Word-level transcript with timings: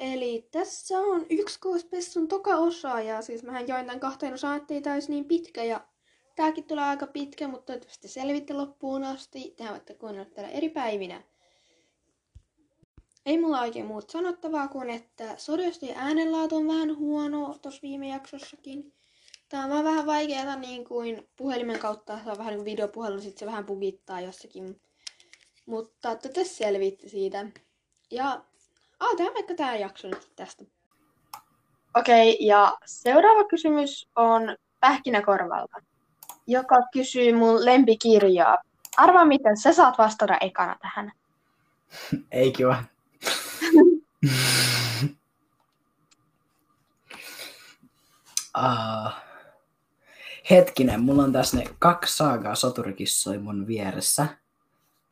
Eli 0.00 0.48
tässä 0.50 0.98
on 0.98 1.26
yksi 1.30 1.58
Pessun 1.90 2.28
toka 2.28 2.56
osa 2.56 3.00
ja 3.00 3.22
siis 3.22 3.42
mähän 3.42 3.68
join 3.68 3.86
tämän 3.86 4.00
kahteen 4.00 4.34
osaan, 4.34 4.56
ettei 4.56 4.80
tämä 4.80 4.94
olisi 4.94 5.10
niin 5.10 5.24
pitkä 5.24 5.64
ja 5.64 5.86
tääkin 6.36 6.64
tulee 6.64 6.84
aika 6.84 7.06
pitkä, 7.06 7.48
mutta 7.48 7.66
toivottavasti 7.66 8.08
selvitte 8.08 8.54
loppuun 8.54 9.04
asti. 9.04 9.54
Tehän 9.56 9.72
voitte 9.72 9.94
kuunnella 9.94 10.30
täällä 10.30 10.50
eri 10.50 10.68
päivinä. 10.68 11.22
Ei 13.26 13.38
mulla 13.38 13.60
oikein 13.60 13.86
muut 13.86 14.10
sanottavaa 14.10 14.68
kuin, 14.68 14.90
että 14.90 15.34
sodiosti 15.36 15.92
äänenlaatu 15.94 16.56
on 16.56 16.68
vähän 16.68 16.96
huono 16.96 17.58
tuossa 17.62 17.82
viime 17.82 18.08
jaksossakin. 18.08 18.92
Tää 19.48 19.64
on 19.64 19.84
vähän 19.84 20.06
vaikeaa 20.06 20.56
niin 20.56 20.84
kuin 20.84 21.28
puhelimen 21.36 21.78
kautta, 21.78 22.20
se 22.24 22.30
on 22.30 22.38
vähän 22.38 22.50
niin 22.50 22.58
kuin 22.58 22.72
videopuhelu, 22.72 23.20
sit 23.20 23.38
se 23.38 23.46
vähän 23.46 23.66
bugittaa 23.66 24.20
jossakin. 24.20 24.80
Mutta 25.66 26.16
te 26.16 26.44
selvitte 26.44 27.08
siitä. 27.08 27.46
Ja 28.10 28.44
aloitetaan 29.00 29.34
vaikka 29.34 29.54
tää 29.54 29.76
jakso 29.76 30.08
nyt 30.08 30.32
tästä. 30.36 30.64
Okei, 31.94 32.34
okay, 32.34 32.46
ja 32.46 32.78
seuraava 32.86 33.44
kysymys 33.44 34.08
on 34.16 34.56
Pähkinäkorvalta, 34.80 35.76
joka 36.46 36.76
kysyy 36.92 37.32
mun 37.32 37.64
lempikirjaa. 37.64 38.56
Arvaa 38.96 39.24
miten 39.24 39.56
sä 39.56 39.72
saat 39.72 39.98
vastata 39.98 40.36
ekana 40.40 40.76
tähän. 40.82 41.12
Ei 42.32 42.52
kiva. 42.52 42.84
uh, 48.58 49.12
hetkinen, 50.50 51.00
mulla 51.00 51.22
on 51.22 51.32
tässä 51.32 51.56
ne 51.56 51.64
kaksi 51.78 52.16
saagaa 52.16 52.54
soturikissoi 52.54 53.38
mun 53.38 53.66
vieressä. 53.66 54.39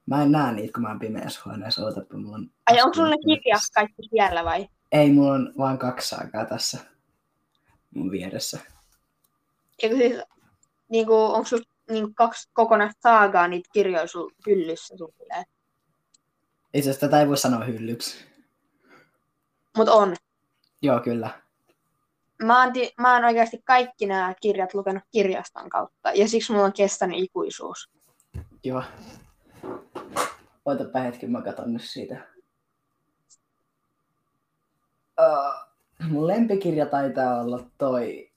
Mä 0.09 0.23
en 0.23 0.33
näe 0.33 0.53
niitä, 0.53 0.73
kun 0.73 0.83
mä 0.83 0.89
oon 0.89 0.99
pimeässä 0.99 1.41
huoneessa. 1.45 1.85
Ootapa, 1.85 2.17
mulla 2.17 2.37
on... 2.37 2.51
Ai 2.67 2.83
onko 2.83 2.95
sulla 2.95 3.09
ne 3.09 3.17
kirjat 3.27 3.61
kaikki 3.75 4.03
siellä 4.11 4.45
vai? 4.45 4.69
Ei, 4.93 5.11
mulla 5.13 5.33
on 5.33 5.55
vain 5.59 5.79
kaksi 5.79 6.09
saagaa 6.09 6.45
tässä 6.45 6.79
mun 7.95 8.11
vieressä. 8.11 8.59
Eikö 9.83 9.97
siis, 9.97 10.23
niinku, 10.89 11.15
onko 11.15 11.45
sulla 11.45 11.65
niinku 11.91 12.13
kaksi 12.15 12.49
kokonaista 12.53 13.01
saagaa 13.03 13.49
niitä 13.49 13.69
kirjoja 13.73 14.07
sun 14.07 14.31
hyllyssä 14.47 14.95
suunnilleen? 14.99 15.45
Itse 16.75 16.91
asiassa 16.91 17.07
tätä 17.07 17.21
ei 17.21 17.29
voi 17.29 17.37
sanoa 17.37 17.65
hyllyksi. 17.65 18.25
Mut 19.77 19.89
on. 19.89 20.17
Joo, 20.83 21.01
kyllä. 21.01 21.31
Mä 22.43 22.63
oon, 22.63 22.73
ti- 22.73 22.95
mä 23.01 23.15
oon 23.15 23.25
oikeasti 23.25 23.63
kaikki 23.65 24.07
nämä 24.07 24.35
kirjat 24.41 24.75
lukenut 24.75 25.03
kirjaston 25.13 25.69
kautta, 25.69 26.13
ja 26.13 26.29
siksi 26.29 26.53
mulla 26.53 26.65
on 26.65 26.73
kestänyt 26.73 27.19
ikuisuus. 27.19 27.91
Joo. 28.65 28.83
Ootapa 30.65 30.99
hetki, 30.99 31.27
mä 31.27 31.43
katon 31.43 31.73
nyt 31.73 31.83
siitä. 31.83 32.27
Uh, 35.21 35.69
mun 36.09 36.27
lempikirja 36.27 36.87
taitaa 36.87 37.41
olla 37.41 37.71
toi... 37.79 38.33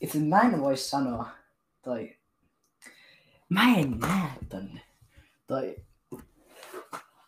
Itse 0.00 0.18
mä 0.18 0.40
en 0.40 0.60
voi 0.60 0.76
sanoa 0.76 1.28
toi... 1.82 2.18
Mä 3.48 3.74
en 3.76 3.98
näe 3.98 4.30
tonne. 4.48 4.80
Toi... 5.46 5.76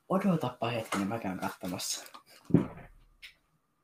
Odotapa 0.08 0.70
hetki, 0.70 0.98
niin 0.98 1.08
mä 1.08 1.18
käyn 1.18 1.38
katsomassa. 1.38 2.04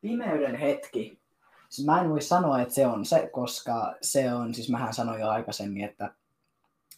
Pimeyden 0.01 0.55
hetki. 0.55 1.21
Siis 1.69 1.87
mä 1.87 2.01
en 2.01 2.11
voi 2.11 2.23
sanoa, 2.23 2.61
että 2.61 2.75
se 2.75 2.87
on 2.87 3.05
se, 3.05 3.29
koska 3.33 3.97
se 4.03 4.35
on, 4.35 4.55
siis 4.55 4.71
mähän 4.71 4.95
sanoin 4.95 5.21
jo 5.21 5.29
aikaisemmin, 5.29 5.85
että 5.85 6.15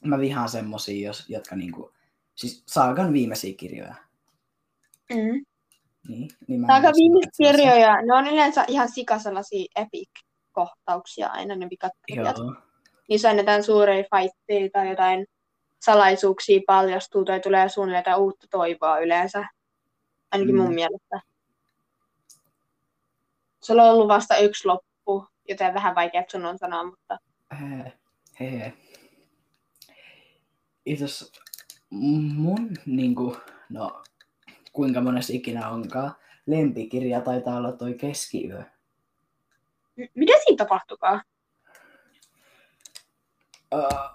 mä 0.05 0.19
vihaan 0.19 0.48
semmosia, 0.48 1.12
jotka 1.28 1.56
niinku, 1.56 1.92
siis 2.39 2.62
Saagan 2.67 3.12
viimeisiä 3.12 3.55
kirjoja. 3.56 3.94
Mm. 5.11 5.44
Niin, 6.08 6.31
niin 6.48 6.67
Saagan 6.67 6.94
viimeisiä 6.97 7.53
kirjoja, 7.53 8.03
ne 8.03 8.14
on 8.14 8.27
yleensä 8.27 8.64
ihan 8.69 8.89
sika 8.89 9.19
sellaisia 9.19 9.67
epic-kohtauksia 9.77 11.28
aina 11.28 11.56
ne 11.56 11.70
vikat 11.70 11.92
kirjat. 12.06 12.39
Joo. 12.39 12.55
Niissä 13.09 13.31
annetaan 13.31 13.62
suuria 13.62 14.05
fightteja 14.16 14.71
tai 14.72 14.88
jotain 14.91 15.27
salaisuuksia 15.81 16.60
paljastuu 16.66 17.25
tai 17.25 17.41
tulee 17.41 17.69
suunnilleen 17.69 18.00
jotain 18.00 18.21
uutta 18.21 18.47
toivoa 18.50 18.98
yleensä. 18.98 19.48
Ainakin 20.31 20.54
mm. 20.54 20.62
mun 20.62 20.75
mielestä. 20.75 21.21
Sulla 23.65 23.84
on 23.84 23.91
ollut 23.91 24.09
vasta 24.09 24.37
yksi 24.37 24.69
loppu, 24.69 25.27
joten 25.48 25.75
vähän 25.75 25.94
vaikea 25.94 26.25
sun 26.28 26.44
on 26.44 26.59
sanoa, 26.59 26.84
mutta... 26.84 27.19
Hei, 28.41 28.72
Itse 30.87 31.06
mun 31.91 32.71
niinku, 32.87 33.37
no 33.69 34.03
kuinka 34.72 35.00
monessa 35.00 35.32
ikinä 35.32 35.69
onkaan, 35.71 36.12
lempikirja 36.47 37.21
taitaa 37.21 37.56
olla 37.56 37.72
toi 37.72 37.94
keskiyö. 37.94 38.62
Mitä 40.15 40.32
siinä 40.44 40.56
tapahtukaa? 40.56 41.22
Uh, 43.75 44.10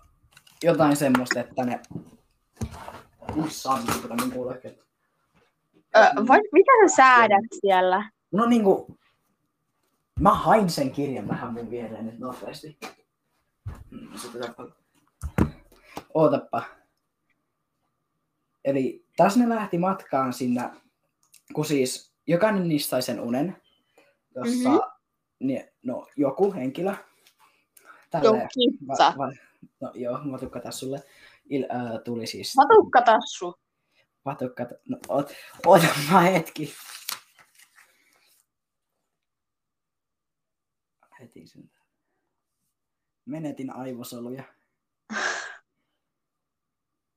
jotain 0.63 0.95
semmoista, 0.95 1.39
että 1.39 1.65
ne... 1.65 1.79
Ussaa, 3.35 3.79
mitä 3.81 4.15
mun 4.21 4.31
kuulekin. 4.31 4.79
Öö, 5.95 6.03
vai, 6.27 6.39
mitä 6.51 6.71
sä 6.87 6.95
säädät 6.95 7.45
siellä? 7.61 8.11
No 8.31 8.45
niinku, 8.45 8.97
Mä 10.19 10.33
hain 10.33 10.69
sen 10.69 10.91
kirjan 10.91 11.27
vähän 11.27 11.53
mun 11.53 11.69
viereen 11.69 12.05
nyt 12.05 12.19
nopeasti. 12.19 12.77
Ootappa. 16.13 16.63
Eli 18.65 19.05
tässä 19.17 19.39
ne 19.39 19.49
lähti 19.49 19.77
matkaan 19.77 20.33
sinne, 20.33 20.69
kun 21.53 21.65
siis 21.65 22.13
jokainen 22.27 22.67
niistä 22.67 22.89
sai 22.89 23.01
sen 23.01 23.19
unen, 23.19 23.57
jossa 24.35 24.69
mm-hmm. 24.69 24.91
niin, 25.39 25.63
no, 25.83 26.07
joku 26.17 26.53
henkilö, 26.53 26.93
tälle, 28.09 28.47
va, 28.87 29.13
va, 29.17 29.31
no 29.79 29.91
joo, 29.93 30.19
vatukkatassulle, 30.31 31.03
il, 31.49 31.63
äh, 31.63 32.03
tuli 32.03 32.27
siis... 32.27 32.53
Vatukkatassu. 32.57 33.53
Vatukkat, 34.25 34.69
no, 34.89 34.97
oot, 35.09 35.33
oota 35.65 35.87
mä 36.11 36.21
hetki. 36.21 36.73
heti 41.23 41.47
sen. 41.47 41.71
Menetin 43.25 43.75
aivosoluja. 43.75 44.43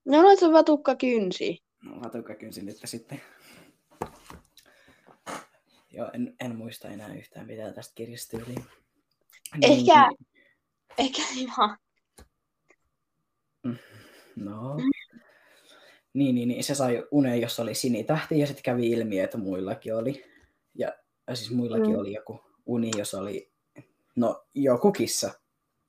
No 0.06 0.22
noit 0.22 0.39
se 0.39 0.53
vatukka 0.53 0.97
kynsi. 0.97 1.62
No 1.83 2.00
vatukka 2.00 2.34
kynsi 2.34 2.62
nyt 2.62 2.77
sitten. 2.84 3.21
Joo, 5.91 6.11
en, 6.12 6.34
en 6.41 6.56
muista 6.56 6.89
enää 6.89 7.15
yhtään 7.15 7.47
mitä 7.47 7.72
tästä 7.72 7.93
kirjasta 7.94 8.37
yli. 8.37 8.55
Niin, 8.55 8.65
ehkä, 9.62 10.09
niin. 10.09 10.16
ehkä 10.99 11.22
ihan. 11.37 11.77
No. 14.37 14.77
Niin, 16.15 16.34
niin, 16.34 16.49
niin, 16.49 16.65
se 16.65 16.75
sai 16.75 17.05
unen, 17.11 17.41
jossa 17.41 17.62
oli 17.62 17.75
sinitähti 17.75 18.39
ja 18.39 18.47
sitten 18.47 18.62
kävi 18.62 18.91
ilmi, 18.91 19.19
että 19.19 19.39
muillakin 19.39 19.95
oli. 19.95 20.25
Ja, 20.75 20.93
ja 21.27 21.37
siis 21.37 21.50
muillakin 21.50 21.91
mm. 21.91 21.99
oli 21.99 22.12
joku 22.12 22.41
uni, 22.66 22.91
jossa 22.97 23.19
oli 23.19 23.56
No, 24.16 24.45
joku 24.55 24.93
kissa. 24.93 25.31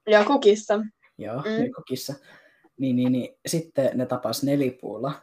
Joku 0.07 0.39
kissa. 0.39 0.79
Joo, 1.17 1.35
mm. 1.35 1.65
joku 1.65 1.81
kissa. 1.87 2.13
Niin, 2.77 2.95
niin, 2.95 3.11
niin. 3.11 3.35
Sitten 3.45 3.89
ne 3.93 4.05
tapas 4.05 4.43
nelipuulla. 4.43 5.21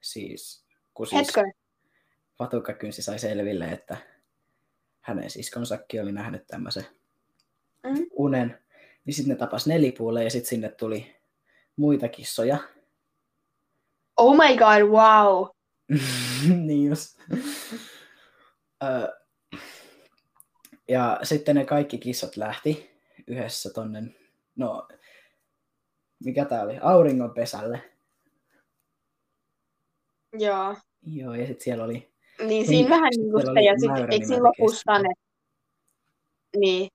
Siis, 0.00 0.66
kun 0.94 1.06
siis 1.06 1.20
Hetkö? 1.20 1.42
Vatukka 2.38 2.72
kynsi 2.72 3.02
sai 3.02 3.18
selville, 3.18 3.64
että 3.64 3.96
hänen 5.00 5.30
siskonsakin 5.30 6.02
oli 6.02 6.12
nähnyt 6.12 6.46
tämmöisen 6.46 6.86
mm. 7.82 8.06
unen. 8.12 8.58
Niin 9.04 9.14
sitten 9.14 9.32
ne 9.32 9.38
tapas 9.38 9.66
nelipuulla 9.66 10.22
ja 10.22 10.30
sitten 10.30 10.48
sinne 10.48 10.68
tuli 10.68 11.16
muita 11.76 12.08
kissoja. 12.08 12.58
Oh 14.16 14.36
my 14.36 14.56
god, 14.56 14.82
wow! 14.82 15.46
niin 16.66 16.88
just. 16.88 17.18
Ja 20.88 21.20
sitten 21.22 21.56
ne 21.56 21.64
kaikki 21.64 21.98
kissat 21.98 22.36
lähti 22.36 22.90
yhdessä 23.26 23.70
tonne, 23.70 24.02
no, 24.56 24.88
mikä 26.24 26.44
tää 26.44 26.62
oli, 26.62 26.78
auringonpesälle. 26.82 27.82
Joo. 30.38 30.76
Joo, 31.02 31.34
ja 31.34 31.46
sitten 31.46 31.64
siellä 31.64 31.84
oli... 31.84 32.10
Niin, 32.46 32.66
siinä 32.66 32.80
niin, 32.80 32.90
vähän 32.90 33.10
niin 33.16 33.30
kuin 33.30 33.46
se, 33.46 33.60
ja 33.60 33.74
sitten 33.78 34.12
eikö 34.12 34.26
siinä 34.26 34.42
lopussa 34.42 34.98
ne... 34.98 35.08
Niin. 36.56 36.88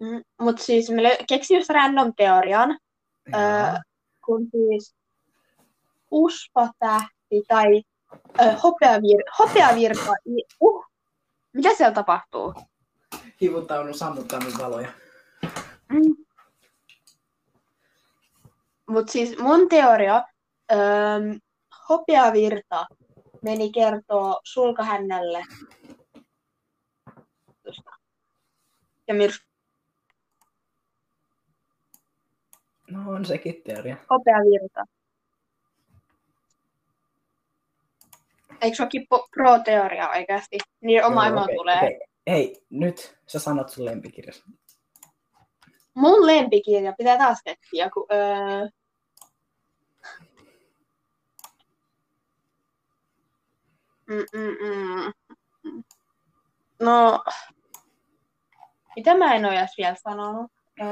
Mm, 0.00 0.22
Mutta 0.40 0.62
siis 0.62 0.90
me 0.90 1.16
keksin 1.28 1.56
just 1.56 1.70
random 1.70 2.12
teorian, 2.16 2.78
öö, 3.34 3.80
kun 4.26 4.48
siis 4.50 4.94
uspatähti 6.10 7.42
tai 7.48 7.82
öö, 8.40 8.52
hopeavir, 8.62 9.22
hopeavirta, 9.38 10.12
uh, 10.60 10.84
mitä 11.52 11.74
siellä 11.74 11.94
tapahtuu? 11.94 12.54
hivuttaudun 13.42 13.94
sammuttanut 13.94 14.58
valoja. 14.58 14.88
Mm. 15.88 16.21
Mutta 18.92 19.12
siis 19.12 19.38
mun 19.38 19.68
teoria, 19.68 20.24
öö, 20.72 20.78
hopeavirta 21.88 22.86
meni 23.42 23.72
kertoo 23.72 24.40
sulkahännälle 24.44 25.42
ja 29.08 29.14
myrsky. 29.14 29.46
No 32.90 33.10
on 33.10 33.24
sekin 33.24 33.62
teoria. 33.66 33.96
Hopea 34.10 34.36
virta. 34.36 34.84
Eikö 38.60 38.76
se 38.76 38.82
olekin 38.82 39.06
pro-teoria 39.08 40.10
oikeasti? 40.10 40.58
Niin 40.80 41.04
oma 41.04 41.26
Joo, 41.26 41.32
emo 41.32 41.42
okei, 41.42 41.56
tulee. 41.56 41.76
okei. 41.76 42.00
Hei, 42.26 42.62
nyt 42.70 43.18
sä 43.26 43.38
sanot 43.38 43.68
sun 43.68 43.84
lempikirjas. 43.84 44.44
Mun 45.94 46.26
lempikirja, 46.26 46.94
pitää 46.98 47.18
taas 47.18 47.38
keksiä, 47.44 47.90
kun... 47.90 48.06
Öö... 48.12 48.68
Mm-mm-mm. 54.12 55.12
No, 56.80 57.24
mitä 58.96 59.14
mä 59.14 59.34
en 59.34 59.44
ole 59.44 59.58
edes 59.58 59.74
vielä 59.78 59.96
sanonut? 60.02 60.50
Öö... 60.80 60.86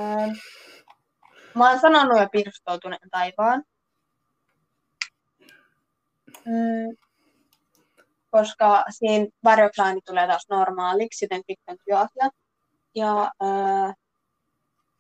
Mä 1.54 1.70
oon 1.70 1.80
sanonut 1.80 2.20
jo 2.20 2.28
pirstoutuneen 2.32 3.10
taivaan. 3.10 3.64
Mm. 6.44 6.96
Koska 8.30 8.84
siinä 8.90 9.26
varjoklaani 9.44 10.00
tulee 10.06 10.26
taas 10.26 10.46
normaaliksi, 10.50 11.24
joten 11.24 11.42
pitkän 11.46 11.76
työasiat. 11.84 12.32
Ja 12.94 13.30
öö, 13.42 13.92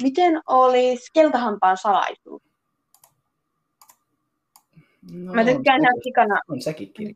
Miten 0.02 0.40
olisi 0.46 1.10
keltahampaan 1.12 1.76
salaisuus? 1.76 2.42
No, 5.12 5.32
Mä 5.34 5.44
tykkään 5.44 5.80
ihan 5.80 5.94
sikana. 6.04 6.40
on 6.48 6.62
sekin 6.62 6.92
kirja. 6.92 7.14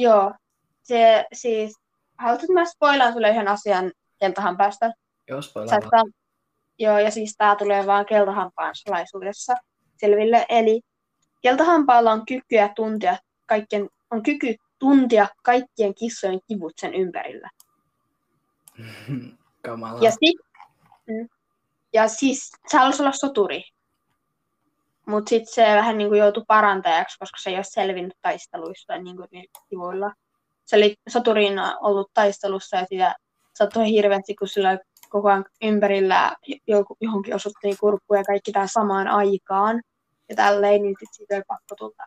Joo. 0.00 0.34
Se 0.82 1.24
siis, 1.32 1.74
haluatko, 2.18 2.44
että 2.44 2.52
mä 2.52 2.64
spoilaan 2.64 3.12
sulle 3.12 3.30
yhden 3.30 3.48
asian 3.48 3.92
keltahampaasta? 4.20 4.86
Joo, 5.28 5.42
Sä 5.42 5.48
spoilaa 5.50 5.76
et 5.76 5.84
vaan. 5.84 5.90
saa- 5.90 6.18
Joo, 6.78 6.98
ja 6.98 7.10
siis 7.10 7.34
tää 7.38 7.56
tulee 7.56 7.86
vaan 7.86 8.06
keltahampaan 8.06 8.74
salaisuudessa 8.74 9.54
selville. 9.96 10.46
Eli 10.48 10.80
keltahampaalla 11.42 12.12
on 12.12 12.26
kykyä 12.26 12.70
tuntea 12.76 13.16
kaikkien, 13.46 13.88
on 14.10 14.22
kyky 14.22 14.54
tuntea 14.78 15.26
kaikkien 15.42 15.94
kissojen 15.94 16.40
kivut 16.48 16.72
sen 16.76 16.94
ympärillä. 16.94 17.50
Kamala. 19.64 20.00
Ja, 20.02 20.10
sit, 20.10 20.36
mm. 21.06 21.28
ja 21.92 22.08
siis 22.08 22.50
se 22.68 22.76
halusi 22.78 23.02
olla 23.02 23.12
soturi. 23.12 23.62
Mutta 25.08 25.28
sitten 25.28 25.54
se 25.54 25.62
vähän 25.62 25.98
niin 25.98 26.08
kuin 26.08 26.18
joutui 26.18 26.44
parantajaksi, 26.46 27.18
koska 27.18 27.38
se 27.42 27.50
ei 27.50 27.56
ole 27.56 27.64
selvinnyt 27.64 28.14
taisteluista 28.22 28.98
niin 28.98 29.16
kuin 29.16 29.28
kivuilla. 29.70 30.12
Se 30.64 30.76
oli 30.76 30.96
soturina 31.08 31.78
ollut 31.80 32.10
taistelussa 32.14 32.76
ja 32.76 32.86
sitä 32.88 33.14
sattui 33.54 33.90
hirveästi, 33.90 34.34
kun 34.34 34.48
sillä 34.48 34.78
koko 35.08 35.28
ajan 35.28 35.44
ympärillä 35.62 36.36
johonkin 37.00 37.34
osuttiin 37.34 37.76
kurkku 37.80 38.14
ja 38.14 38.24
kaikki 38.24 38.52
tämä 38.52 38.66
samaan 38.66 39.08
aikaan. 39.08 39.82
Ja 40.28 40.36
tälleen, 40.36 40.82
niin 40.82 40.96
sit 41.00 41.08
siitä 41.12 41.34
oli 41.34 41.42
pakko 41.48 41.74
tulla 41.78 42.06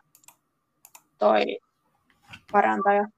toi 1.18 1.58
parantaja. 2.52 3.08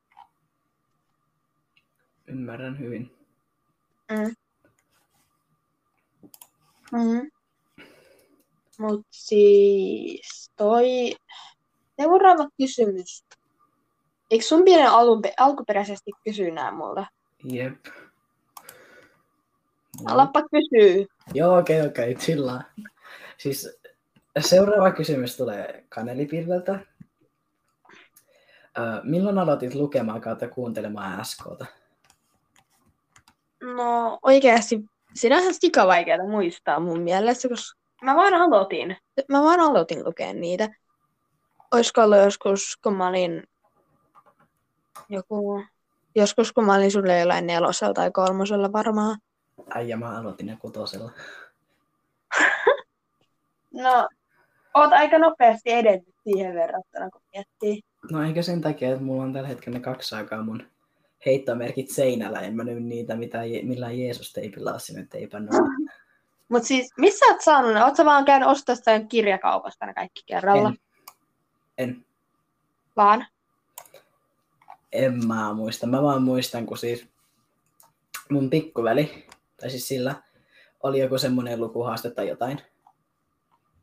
Ymmärrän 2.27 2.79
hyvin. 2.79 3.13
Mm. 4.11 4.35
Mm. 6.93 7.31
Mut 8.79 9.07
siis 9.11 10.51
toi 10.57 10.87
seuraava 12.01 12.49
kysymys. 12.59 13.25
Eikö 14.31 14.45
sun 14.45 14.65
pidä 14.65 14.91
alun, 14.91 15.23
alkuperäisesti 15.39 16.11
kysyä 16.25 16.51
nää 16.51 16.73
multa? 16.73 17.07
Jep. 17.45 17.87
Alappa 20.05 20.43
kysyy. 20.43 21.07
Joo, 21.35 21.59
okei, 21.59 21.81
okay, 21.81 21.89
okei, 21.89 22.11
okay, 22.11 22.23
chillaa. 22.23 22.63
Siis 23.39 23.81
seuraava 24.41 24.93
kysymys 24.93 25.37
tulee 25.37 25.85
Kanelipirveltä. 25.89 26.73
Öö, 28.79 29.01
milloin 29.03 29.39
aloitit 29.39 29.75
lukemaan 29.75 30.21
kautta 30.21 30.49
kuuntelemaan 30.49 31.25
SKta? 31.25 31.67
No 33.63 34.19
oikeasti, 34.23 34.85
ihan 35.25 35.55
sika 35.55 35.87
vaikeaa 35.87 36.29
muistaa 36.29 36.81
mun 36.81 37.01
mielestä, 37.01 37.49
koska 37.49 37.84
mä 38.05 38.15
vaan 38.15 38.35
aloitin. 38.35 38.97
Mä 39.29 39.43
vaan 39.43 39.61
aloitin 39.61 40.05
lukea 40.05 40.35
niitä. 40.35 40.69
Olisiko 41.75 42.01
ollut 42.03 42.19
joskus, 42.19 42.79
kun 42.83 42.97
mä 42.97 43.09
olin 43.09 43.43
joku, 45.09 45.63
joskus 46.15 46.53
kun 46.53 46.65
mä 46.67 46.75
olin 46.75 46.91
sulle 46.91 47.19
jollain 47.19 47.47
nelosella 47.47 47.95
tai 47.95 48.11
kolmosella 48.11 48.73
varmaan. 48.73 49.19
Äijä, 49.75 49.97
mä 49.97 50.19
aloitin 50.19 50.47
ne 50.47 50.57
kutosella. 50.61 51.11
No, 53.77 54.09
oot 54.75 54.93
aika 54.93 55.19
nopeasti 55.19 55.71
edennyt 55.71 56.15
siihen 56.25 56.55
verrattuna, 56.55 57.11
kun 57.11 57.21
miettii. 57.35 57.81
No 58.13 58.23
eikä 58.25 58.43
sen 58.43 58.61
takia, 58.61 58.89
että 58.91 59.03
mulla 59.05 59.23
on 59.23 59.33
tällä 59.33 59.49
hetkellä 59.49 59.79
ne 59.79 59.85
kaksi 59.85 60.15
aikaa 60.15 60.43
mun 60.43 60.63
heittomerkit 61.27 61.91
seinällä. 61.91 62.41
En 62.41 62.57
mä 62.57 62.65
nyt 62.65 62.85
niitä 62.85 63.17
mitä, 63.17 63.39
je- 63.45 63.63
millään 63.63 63.99
Jeesus-teipillä 63.99 64.71
ole 64.73 64.81
sinne 64.81 65.07
teipannut. 65.11 65.55
Mut 66.49 66.65
siis, 66.65 66.91
missä 66.99 67.27
oot 67.27 67.41
saanut 67.41 67.75
ne? 67.75 67.85
Oot 67.85 67.97
sä 67.97 68.05
vaan 68.05 68.25
käynyt 68.25 68.49
ostaa 68.49 68.75
sitä 68.75 69.01
kirjakaupasta 69.01 69.87
ne 69.87 69.95
kaikki 69.95 70.23
kerralla? 70.27 70.69
En, 70.69 70.77
en, 71.79 72.07
Vaan? 72.97 73.27
en 74.93 75.27
mä 75.27 75.53
muista. 75.53 75.87
Mä 75.87 76.03
vaan 76.03 76.23
muistan, 76.23 76.67
kun 76.67 76.79
siis 76.79 77.07
mun 78.31 78.51
pikkuväli, 78.51 79.27
tai 79.61 79.71
siis 79.71 79.89
sillä, 79.89 80.15
oli 80.83 80.99
joku 80.99 81.19
semmoinen 81.19 81.61
lukuhaaste 81.61 82.11
tai 82.11 82.29
jotain. 82.29 82.61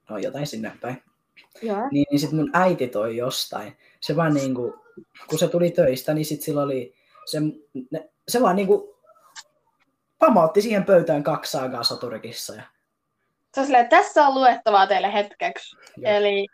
No 0.09 0.17
jotain 0.17 0.47
sinne 0.47 0.71
päin. 0.81 1.03
Joo. 1.61 1.87
Niin, 1.91 2.05
niin 2.11 2.19
sitten 2.19 2.39
mun 2.39 2.49
äiti 2.53 2.87
toi 2.87 3.17
jostain. 3.17 3.77
Se 3.99 4.15
vaan 4.15 4.33
niinku, 4.33 4.75
kun 5.27 5.39
se 5.39 5.47
tuli 5.47 5.71
töistä, 5.71 6.13
niin 6.13 6.25
sit 6.25 6.41
sillä 6.41 6.61
oli 6.61 6.95
se, 7.25 7.39
ne, 7.91 8.09
se 8.27 8.41
vaan 8.41 8.55
niinku 8.55 8.90
pamautti 10.21 10.61
siihen 10.61 10.83
pöytään 10.85 11.23
kaksi 11.23 11.51
saagaa 11.51 11.83
soturikissoja. 11.83 12.63
Se 13.53 13.59
on 13.59 13.65
silleen, 13.65 13.89
tässä 13.89 14.27
on 14.27 14.33
luettavaa 14.33 14.87
teille 14.87 15.13
hetkeksi. 15.13 15.75
Joo. 15.97 16.13
Eli, 16.13 16.47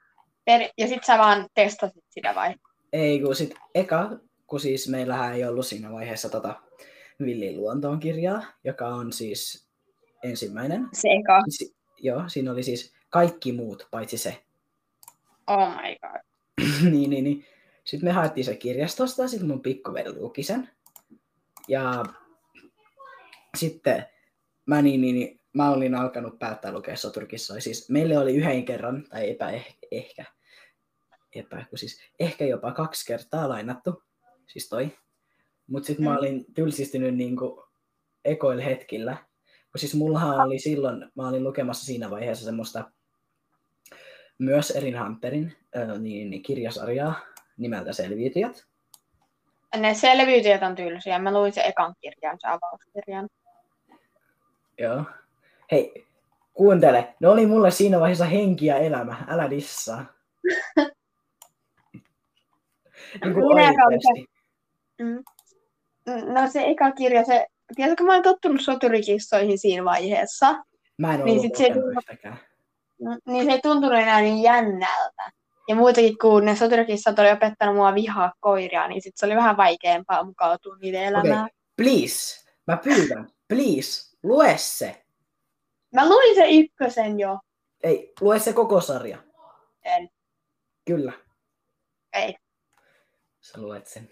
ja 0.77 0.87
sit 0.87 1.03
sä 1.03 1.17
vaan 1.17 1.47
testasit 1.53 2.03
sitä 2.09 2.35
vai? 2.35 2.55
Ei, 2.93 3.19
kun 3.19 3.35
sit 3.35 3.55
eka, 3.75 4.09
kun 4.47 4.59
siis 4.59 4.89
meillähän 4.89 5.33
ei 5.33 5.45
ollut 5.45 5.65
siinä 5.65 5.91
vaiheessa 5.91 6.29
tota 6.29 6.61
Villin 7.25 7.57
luontoon 7.57 7.99
kirjaa, 7.99 8.43
joka 8.63 8.87
on 8.87 9.13
siis 9.13 9.67
ensimmäinen. 10.23 10.87
Se 10.93 11.07
eka. 11.09 11.41
Si- 11.49 11.75
joo, 11.97 12.23
siinä 12.27 12.51
oli 12.51 12.63
siis 12.63 12.93
kaikki 13.09 13.51
muut, 13.51 13.87
paitsi 13.91 14.17
se. 14.17 14.43
Oh 15.47 15.69
my 15.69 15.95
god. 16.01 16.21
niin, 16.91 17.09
niin, 17.09 17.23
niin. 17.23 17.45
Sitten 17.83 18.09
me 18.09 18.13
haettiin 18.13 18.45
se 18.45 18.55
kirjastosta, 18.55 19.27
sitten 19.27 19.47
mun 19.47 19.61
pikkuveli 19.61 20.19
luki 20.19 20.43
sen. 20.43 20.69
Ja 21.67 22.05
sitten 23.57 24.05
mä, 24.65 24.81
niin, 24.81 25.01
niin, 25.01 25.15
niin, 25.15 25.39
mä 25.53 25.69
olin 25.71 25.95
alkanut 25.95 26.39
päättää 26.39 26.71
lukea 26.71 26.95
soturkissoja. 26.95 27.61
Siis 27.61 27.89
meille 27.89 28.17
oli 28.17 28.35
yhden 28.35 28.65
kerran, 28.65 29.05
tai 29.09 29.29
epä, 29.29 29.51
ehkä, 29.91 30.25
epä, 31.35 31.65
kun 31.69 31.77
siis 31.79 32.01
ehkä 32.19 32.45
jopa 32.45 32.71
kaksi 32.71 33.05
kertaa 33.05 33.49
lainattu, 33.49 34.03
siis 34.47 34.69
toi. 34.69 34.97
Mutta 35.67 35.87
sitten 35.87 36.05
mä 36.05 36.11
Mm. 36.11 36.17
olin 36.17 36.45
tylsistynyt 36.53 37.15
niinku 37.15 37.63
ekoilla 38.25 38.63
hetkillä. 38.63 39.17
Kun 39.71 39.79
siis 39.79 39.95
mullahan 39.95 40.39
oli 40.39 40.59
silloin, 40.59 41.11
mä 41.15 41.27
olin 41.27 41.43
lukemassa 41.43 41.85
siinä 41.85 42.09
vaiheessa 42.09 42.45
semmoista 42.45 42.91
myös 44.39 44.71
Erin 44.71 45.03
Hunterin 45.03 45.53
äh, 45.77 45.99
niin, 45.99 46.29
niin, 46.29 46.43
kirjasarjaa 46.43 47.13
nimeltä 47.57 47.93
Selviytyjät. 47.93 48.65
Ne 49.77 49.93
selviytyjät 49.93 50.63
on 50.63 50.75
tylsiä. 50.75 51.19
Mä 51.19 51.33
luin 51.33 51.53
sen 51.53 51.65
ekan 51.65 51.95
kirjan, 52.01 52.37
se 52.41 52.47
avauskirjan. 52.47 53.27
Joo. 54.77 55.03
Hei, 55.71 56.07
kuuntele. 56.53 57.15
Ne 57.19 57.27
oli 57.27 57.45
mulle 57.45 57.71
siinä 57.71 57.99
vaiheessa 57.99 58.25
henki 58.25 58.65
ja 58.65 58.77
elämä. 58.77 59.25
Älä 59.27 59.49
dissaa. 59.49 60.05
niin 63.23 63.33
kuin 63.33 63.45
oikeasti. 63.45 64.25
Mm. 65.01 65.23
No 66.33 66.47
se 66.51 66.63
eka 66.65 66.91
kirja, 66.91 67.25
se... 67.25 67.45
Tiedätkö, 67.75 68.03
mä 68.03 68.13
oon 68.13 68.23
tottunut 68.23 68.61
soturikissoihin 68.61 69.59
siinä 69.59 69.85
vaiheessa. 69.85 70.55
Mä 70.97 71.13
en 71.13 71.25
Niin 71.25 71.41
sit 71.41 71.55
se-. 71.55 71.73
No, 73.01 73.17
niin 73.27 73.45
se 73.45 73.51
ei 73.51 73.61
tuntunut 73.61 73.99
enää 73.99 74.21
niin 74.21 74.43
jännältä. 74.43 75.31
Ja 75.67 75.75
muutenkin, 75.75 76.17
kun 76.17 76.45
ne 76.45 76.55
soturikissat 76.55 77.19
oli 77.19 77.31
opettanut 77.31 77.75
mua 77.75 77.95
vihaa 77.95 78.33
koiria, 78.39 78.87
niin 78.87 79.01
sit 79.01 79.17
se 79.17 79.25
oli 79.25 79.35
vähän 79.35 79.57
vaikeampaa 79.57 80.23
mukautua 80.23 80.77
niiden 80.81 81.03
elämään. 81.03 81.45
Okei, 81.45 81.55
please. 81.77 82.45
Mä 82.67 82.77
pyydän. 82.77 83.27
Please. 83.47 84.06
Lue 84.27 84.57
se. 84.57 85.05
Mä 85.93 86.09
luin 86.09 86.35
sen 86.35 86.49
ykkösen 86.49 87.19
jo. 87.19 87.39
Ei, 87.83 88.13
lue 88.21 88.39
se 88.39 88.53
koko 88.53 88.81
sarja. 88.81 89.17
En. 89.83 90.09
Kyllä. 90.85 91.13
Ei. 92.13 92.35
Sä 93.41 93.61
luet 93.61 93.87
sen. 93.87 94.09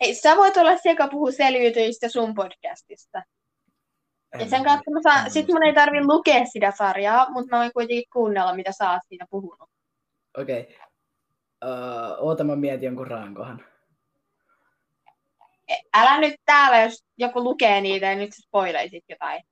Hei, 0.00 0.14
sä 0.14 0.36
voit 0.36 0.56
olla 0.56 0.76
se, 0.76 0.90
joka 0.90 1.08
puhuu 1.08 1.32
selviytyjistä 1.32 2.08
sun 2.08 2.34
podcastista. 2.34 3.22
Ja 4.38 4.48
sen 4.48 4.64
kautta 4.64 4.90
mä 4.90 5.00
saan, 5.02 5.30
sit 5.30 5.48
mun 5.48 5.62
ei 5.62 5.74
tarvi 5.74 6.04
lukea 6.04 6.44
sitä 6.44 6.72
sarjaa, 6.78 7.30
mutta 7.30 7.56
mä 7.56 7.60
voin 7.60 7.72
kuitenkin 7.72 8.10
kuunnella, 8.12 8.54
mitä 8.54 8.72
sä 8.72 8.90
oot 8.90 9.02
siitä 9.08 9.26
puhunut. 9.30 9.70
Okei. 10.38 10.60
Okay. 10.60 10.74
Uh, 11.64 12.26
oota, 12.26 12.44
mä 12.44 12.56
mietin 12.56 12.86
jonkun 12.86 13.06
rankohan. 13.06 13.64
Älä 15.94 16.18
nyt 16.18 16.34
täällä, 16.44 16.82
jos 16.82 17.04
joku 17.16 17.44
lukee 17.44 17.80
niitä 17.80 18.06
ja 18.06 18.16
nyt 18.16 18.30
spoileisit 18.32 19.04
jotain. 19.08 19.42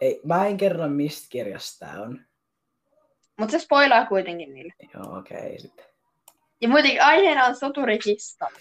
Ei, 0.00 0.20
mä 0.24 0.46
en 0.46 0.56
kerro, 0.56 0.88
mistä 0.88 1.26
kirjasta 1.30 1.86
tää 1.86 2.02
on. 2.02 2.20
Mutta 3.38 3.52
se 3.52 3.58
spoilaa 3.58 4.06
kuitenkin 4.06 4.54
niille. 4.54 4.72
Joo, 4.94 5.18
okei, 5.18 5.38
okay, 5.38 5.58
sitten. 5.58 5.84
Ja 6.60 6.68
muutenkin 6.68 7.02
aiheena 7.02 7.44
on 7.44 7.56
soturikista. 7.56 8.46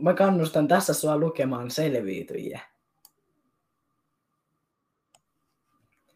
Mä 0.00 0.14
kannustan 0.14 0.68
tässä 0.68 0.94
sua 0.94 1.16
lukemaan 1.16 1.70
selviytyjiä. 1.70 2.60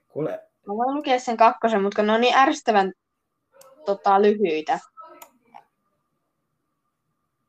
Kuule, 0.09 0.45
Mä 0.67 0.77
voin 0.77 0.95
lukea 0.95 1.19
sen 1.19 1.37
kakkosen, 1.37 1.83
mutta 1.83 2.03
ne 2.03 2.13
on 2.13 2.21
niin 2.21 2.37
ärsyttävän 2.37 2.93
tota, 3.85 4.23
lyhyitä. 4.23 4.79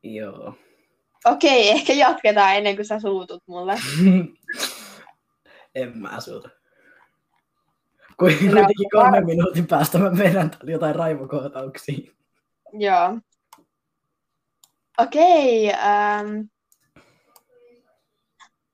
joo. 0.03 0.53
Okei, 1.25 1.69
ehkä 1.71 1.93
jatketaan 1.93 2.55
ennen 2.55 2.75
kuin 2.75 2.85
sä 2.85 2.99
suutut 2.99 3.43
mulle. 3.45 3.75
en 5.75 5.97
mä 5.97 6.09
asuta. 6.09 6.49
Kuitenkin 8.19 8.89
kolmen 8.91 9.25
minuutin 9.25 9.67
päästä 9.67 9.97
mä 9.97 10.11
täällä 10.17 10.49
jotain 10.63 10.95
raivokohtauksia. 10.95 12.11
Joo. 12.73 13.19
Okei. 14.97 15.73
Ähm. 15.73 16.41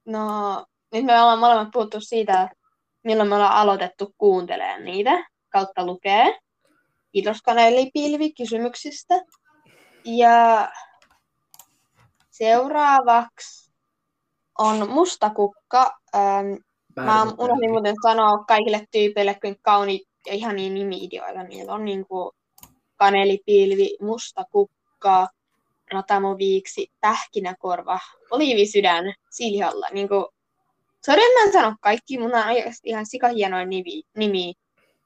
No, 0.06 0.66
nyt 0.92 1.06
me 1.06 1.22
ollaan 1.22 1.40
molemmat 1.40 1.72
puhuttu 1.74 2.02
siitä, 2.02 2.50
milloin 3.04 3.30
me 3.30 3.36
ollaan 3.36 3.56
aloitettu 3.56 4.16
kuuntelemaan 4.18 4.86
niitä 4.86 5.30
kautta 5.50 5.86
lukee. 5.86 6.40
Kiitos 7.12 7.42
Kanelipilvi 7.42 8.34
kysymyksistä. 8.34 9.16
Ja 10.06 10.70
seuraavaksi 12.46 13.72
on 14.60 14.90
Mustakukka. 14.90 15.92
Ähm, 16.16 16.54
Mä 16.96 17.24
unohdin 17.38 17.72
muuten 17.72 17.96
sanoa 18.02 18.44
kaikille 18.48 18.88
tyypeille, 18.92 19.38
kuinka 19.42 19.60
kauniit 19.64 20.08
ja 20.28 20.34
ihania 20.34 20.70
nimi-ideoita 20.70 21.44
niillä 21.44 21.74
on. 21.74 21.86
Niin 21.86 22.06
kuin 22.08 22.32
kanelipilvi, 22.96 23.98
musta 24.02 24.46
kukka, 24.52 25.28
ratamoviiksi, 25.94 26.88
pähkinäkorva, 27.02 28.00
oliivisydän, 28.32 29.14
siljalla. 29.30 29.88
Niin 29.92 30.10
kuin, 30.10 30.26
sorry, 31.06 31.22
mä 31.22 31.44
en 31.44 31.54
sano 31.54 31.76
kaikki, 31.82 32.18
mun 32.18 32.36
on 32.36 32.44
ihan 32.84 33.06
sikahienoin 33.06 33.70
nimi. 33.70 34.04
nimi. 34.18 34.54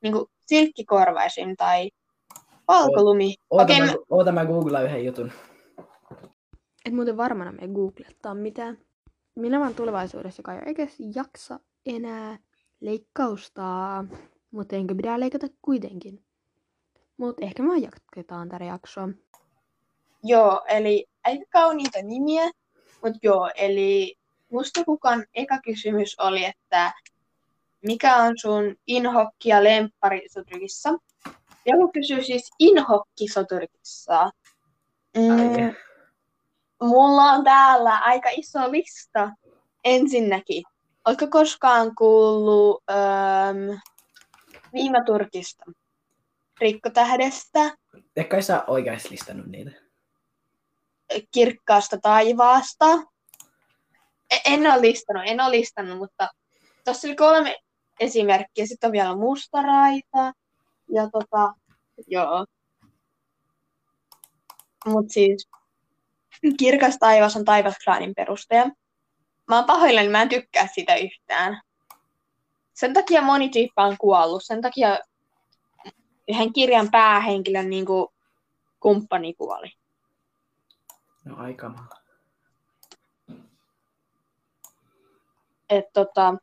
Niin 0.01 0.13
kuin 0.13 0.25
silkkikorva 0.45 1.23
esim. 1.23 1.55
tai 1.57 1.89
valkolumi. 2.67 3.35
Oota, 3.49 3.63
Okei, 3.63 3.79
mä, 3.79 3.85
mä- 3.85 3.93
oota 4.09 4.31
mä 4.31 4.45
googlaan 4.45 4.85
yhden 4.85 5.05
jutun. 5.05 5.31
Et 6.85 6.93
muuten 6.93 7.17
varmana 7.17 7.51
me 7.51 7.67
googlettaa 7.67 8.33
mitään. 8.35 8.77
Minä 9.35 9.59
vaan 9.59 9.75
tulevaisuudessa 9.75 10.43
kai 10.43 10.59
eikä 10.65 10.87
jaksa 11.15 11.59
enää 11.85 12.39
leikkaustaa. 12.79 14.05
Mutta 14.51 14.75
enkö 14.75 14.95
pitää 14.95 15.19
leikata 15.19 15.47
kuitenkin. 15.61 16.23
Mutta 17.17 17.45
ehkä 17.45 17.63
me 17.63 17.77
jatketaan 17.77 18.49
tätä 18.49 18.63
jaksoa. 18.63 19.09
Joo, 20.23 20.65
eli 20.67 21.05
aika 21.23 21.45
kauniita 21.49 22.01
nimiä, 22.03 22.51
mutta 23.03 23.19
joo, 23.23 23.51
eli 23.55 24.17
Mustakukan 24.51 25.25
eka 25.33 25.61
kysymys 25.61 26.19
oli, 26.19 26.45
että 26.45 26.93
mikä 27.87 28.15
on 28.15 28.33
sun 28.37 28.75
inhokki 28.87 29.49
ja 29.49 29.63
lemppari 29.63 30.29
soturikissa? 30.29 30.89
Joku 31.65 31.91
kysyy 31.91 32.23
siis 32.23 32.49
inhokki 32.59 33.27
soturikissa. 33.27 34.31
Mm, 35.17 35.31
Ai. 35.31 35.75
Mulla 36.85 37.23
on 37.23 37.43
täällä 37.43 37.97
aika 37.97 38.29
iso 38.29 38.71
lista 38.71 39.29
ensinnäkin. 39.83 40.63
Oletko 41.05 41.27
koskaan 41.27 41.95
kuullut 41.95 42.83
ähm, 42.89 43.79
Viimaturkista? 44.73 45.65
Rikkotähdestä, 46.61 47.59
Ehkä 48.15 48.29
kai 48.29 48.41
sä 48.41 48.63
oikeasti 48.67 49.09
listannut 49.11 49.45
niitä. 49.47 49.71
kirkkaasta 51.31 51.97
taivaasta. 52.01 52.85
E- 54.31 54.39
En 54.53 54.59
ole 54.71 54.81
listannut, 54.81 55.23
en 55.27 55.41
ole 55.41 55.51
listannut, 55.51 55.97
mutta 55.97 56.29
tuossa 56.85 57.07
oli 57.07 57.15
kolme 57.15 57.57
esimerkkiä. 57.99 58.65
Sitten 58.65 58.87
on 58.87 58.91
vielä 58.91 59.15
mustaraita 59.15 60.33
ja 60.89 61.09
tota, 61.11 61.53
joo. 62.07 62.45
Mut 64.85 65.05
siis 65.11 65.47
kirkas 66.57 66.97
taivas 66.99 67.35
on 67.35 67.45
taivasklaanin 67.45 68.15
perustaja. 68.15 68.65
Mä 69.47 69.55
oon 69.55 69.65
pahoillani, 69.65 70.09
mä 70.09 70.21
en 70.21 70.29
tykkää 70.29 70.67
sitä 70.75 70.95
yhtään. 70.95 71.61
Sen 72.73 72.93
takia 72.93 73.21
moni 73.21 73.49
tyyppi 73.49 73.73
on 73.77 73.97
kuollut. 73.97 74.41
Sen 74.45 74.61
takia 74.61 74.99
yhden 76.27 76.53
kirjan 76.53 76.91
päähenkilön 76.91 77.69
niin 77.69 77.85
kuin, 77.85 78.07
kumppani 78.79 79.33
kuoli. 79.33 79.71
No 81.25 81.35
aika 81.37 81.71
että 85.69 85.91
tota, 85.93 86.35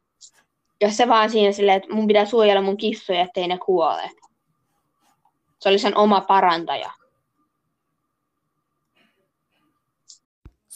ja 0.80 0.90
se 0.90 1.08
vaan 1.08 1.30
siinä 1.30 1.52
silleen, 1.52 1.76
että 1.76 1.94
mun 1.94 2.06
pitää 2.06 2.24
suojella 2.24 2.62
mun 2.62 2.76
kissoja, 2.76 3.20
ettei 3.20 3.48
ne 3.48 3.58
kuole. 3.58 4.10
Se 5.58 5.68
oli 5.68 5.78
sen 5.78 5.96
oma 5.96 6.20
parantaja. 6.20 6.90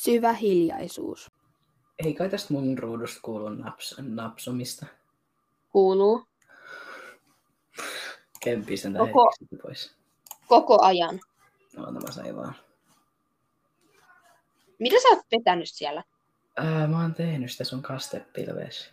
Syvä 0.06 0.32
hiljaisuus. 0.32 1.30
Ei 2.04 2.14
kai 2.14 2.28
tästä 2.28 2.52
mun 2.54 2.78
ruudusta 2.78 3.20
kuulu 3.22 3.48
naps, 3.48 3.96
napsomista. 3.98 4.86
Kuuluu 5.72 6.24
Kempi 8.40 8.76
sen 8.76 8.94
Koko- 8.98 9.32
pois. 9.62 9.96
koko 10.46 10.82
ajan. 10.82 11.20
No, 11.76 11.90
mä 11.90 12.10
sain 12.10 12.36
vaan. 12.36 12.54
Mitä 14.78 14.96
sä 15.02 15.08
oot 15.08 15.24
vetänyt 15.32 15.68
siellä? 15.68 16.02
Ää, 16.56 16.86
mä 16.86 17.02
oon 17.02 17.14
tehnyt 17.14 17.52
sitä 17.52 17.64
sun 17.64 17.82
kastepilveessä. 17.82 18.90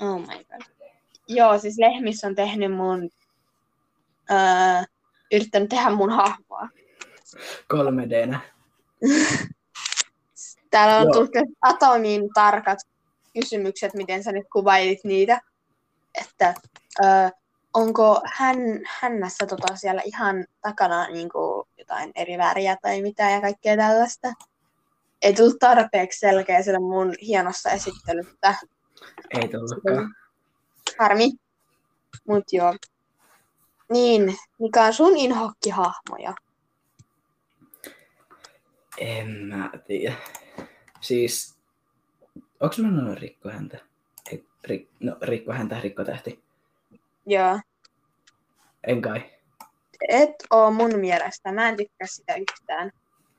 Oh 0.00 0.20
my 0.20 0.44
god. 0.44 0.90
Joo, 1.28 1.58
siis 1.58 1.78
Lehmissä 1.78 2.26
on 2.26 2.34
tehnyt 2.34 2.72
mun... 2.72 3.10
Öö, 4.30 4.82
yrittänyt 5.32 5.68
tehdä 5.68 5.90
mun 5.90 6.10
hahmoa. 6.10 6.68
3Dnä. 7.74 8.53
Täällä 10.70 10.96
on 10.96 11.12
tullut 11.12 11.30
atomiin 11.62 12.30
tarkat 12.34 12.78
kysymykset, 13.34 13.94
miten 13.94 14.24
sä 14.24 14.32
nyt 14.32 14.46
kuvailit 14.52 15.04
niitä. 15.04 15.40
Että 16.20 16.54
öö, 17.04 17.28
onko 17.74 18.20
hän, 18.24 18.56
hännässä 19.00 19.46
tota 19.46 19.76
siellä 19.76 20.02
ihan 20.04 20.46
takana 20.60 21.08
niin 21.08 21.28
kuin 21.28 21.68
jotain 21.78 22.12
eri 22.14 22.38
väriä 22.38 22.76
tai 22.82 23.02
mitä 23.02 23.30
ja 23.30 23.40
kaikkea 23.40 23.76
tällaista. 23.76 24.32
Ei 25.22 25.34
tullut 25.34 25.58
tarpeeksi 25.58 26.18
selkeä 26.18 26.62
sillä 26.62 26.80
mun 26.80 27.14
hienossa 27.22 27.70
esittelystä. 27.70 28.54
Ei 29.30 29.48
tullutkaan. 29.48 30.14
Harmi. 30.98 31.32
Mut 32.28 32.44
joo. 32.52 32.74
Niin, 33.90 34.36
mikä 34.58 34.84
on 34.84 34.92
sun 34.92 35.16
inhokkihahmoja? 35.16 36.34
En 38.98 39.30
mä 39.30 39.70
tiedä. 39.86 40.16
Siis, 41.00 41.58
onks 42.60 42.78
mä 42.78 42.90
noin 42.90 43.18
rikko 43.18 43.50
häntä? 43.50 43.78
Ei, 44.30 44.46
rik, 44.64 44.90
no, 45.00 45.16
rikko 45.22 45.52
häntä, 45.52 45.80
rikko 45.80 46.04
tähti. 46.04 46.44
Joo. 47.26 47.60
En 48.86 49.02
kai. 49.02 49.30
Et 50.08 50.34
oo 50.50 50.70
mun 50.70 50.98
mielestä. 50.98 51.52
Mä 51.52 51.68
en 51.68 51.76
tykkää 51.76 52.06
sitä 52.06 52.34
yhtään. 52.34 52.90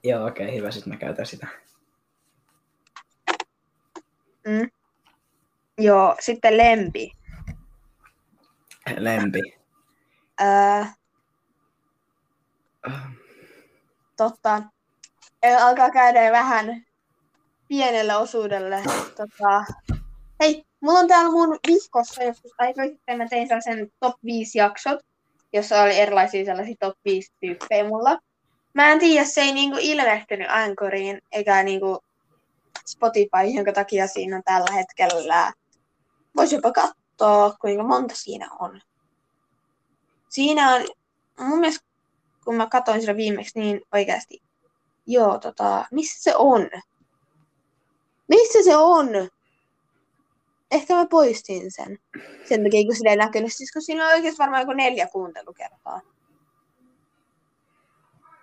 Joo, 0.03 0.27
okei, 0.27 0.45
okay, 0.45 0.57
hyvä, 0.57 0.71
sit 0.71 0.85
mä 0.85 0.97
käytän 0.97 1.25
sitä. 1.25 1.47
Mm. 4.47 4.69
Joo, 5.77 6.15
sitten 6.19 6.57
lempi. 6.57 7.11
Lempi. 8.97 9.41
Öö, 10.41 10.85
Ah, 12.87 13.07
totta, 14.17 14.63
alkaa 15.53 15.89
käydä 15.89 16.31
vähän 16.31 16.85
pienelle 17.67 18.15
osuudelle. 18.15 18.83
Tota, 19.17 19.65
hei, 20.39 20.65
mulla 20.81 20.99
on 20.99 21.07
täällä 21.07 21.31
mun 21.31 21.59
vihkossa 21.67 22.23
joskus 22.23 22.51
aikoja 22.57 22.87
sitten 22.87 23.17
mä 23.17 23.27
tein 23.27 23.47
sellaisen 23.47 23.91
top 23.99 24.15
5 24.25 24.57
jaksot, 24.57 24.99
jossa 25.53 25.81
oli 25.81 25.95
erilaisia 25.95 26.45
sellaisia 26.45 26.75
top 26.79 26.97
5 27.05 27.33
tyyppejä 27.39 27.87
mulla. 27.87 28.17
Mä 28.73 28.91
en 28.91 28.99
tiedä, 28.99 29.25
se 29.25 29.41
ei 29.41 29.53
niinku 29.53 29.77
ilmestynyt 29.81 30.47
Ankoriin, 30.49 31.21
eikä 31.31 31.63
niinku 31.63 31.99
Spotify, 32.87 33.55
jonka 33.55 33.71
takia 33.73 34.07
siinä 34.07 34.35
on 34.35 34.41
tällä 34.45 34.73
hetkellä. 34.73 35.53
Voisi 36.35 36.55
jopa 36.55 36.71
katsoa, 36.71 37.55
kuinka 37.61 37.83
monta 37.83 38.15
siinä 38.15 38.49
on. 38.59 38.81
Siinä 40.29 40.75
on, 40.75 40.81
mun 41.39 41.59
mielestä, 41.59 41.85
kun 42.45 42.55
mä 42.55 42.67
katsoin 42.67 43.01
sitä 43.01 43.15
viimeksi, 43.15 43.59
niin 43.59 43.81
oikeasti, 43.93 44.41
joo, 45.07 45.39
tota, 45.39 45.85
missä 45.91 46.23
se 46.23 46.35
on? 46.35 46.69
Missä 48.27 48.63
se 48.63 48.77
on? 48.77 49.07
Ehkä 50.71 50.95
mä 50.95 51.05
poistin 51.05 51.71
sen. 51.71 51.99
Sen 52.49 52.63
takia, 52.63 52.85
kun 52.85 52.95
sillä 52.95 53.09
ei 53.09 53.17
näkynyt. 53.17 53.53
Siis 53.53 53.71
kun 53.71 53.81
siinä 53.81 54.07
on 54.07 54.13
oikeasti 54.13 54.37
varmaan 54.37 54.61
joku 54.61 54.73
neljä 54.73 55.07
kuuntelukertaa. 55.07 56.01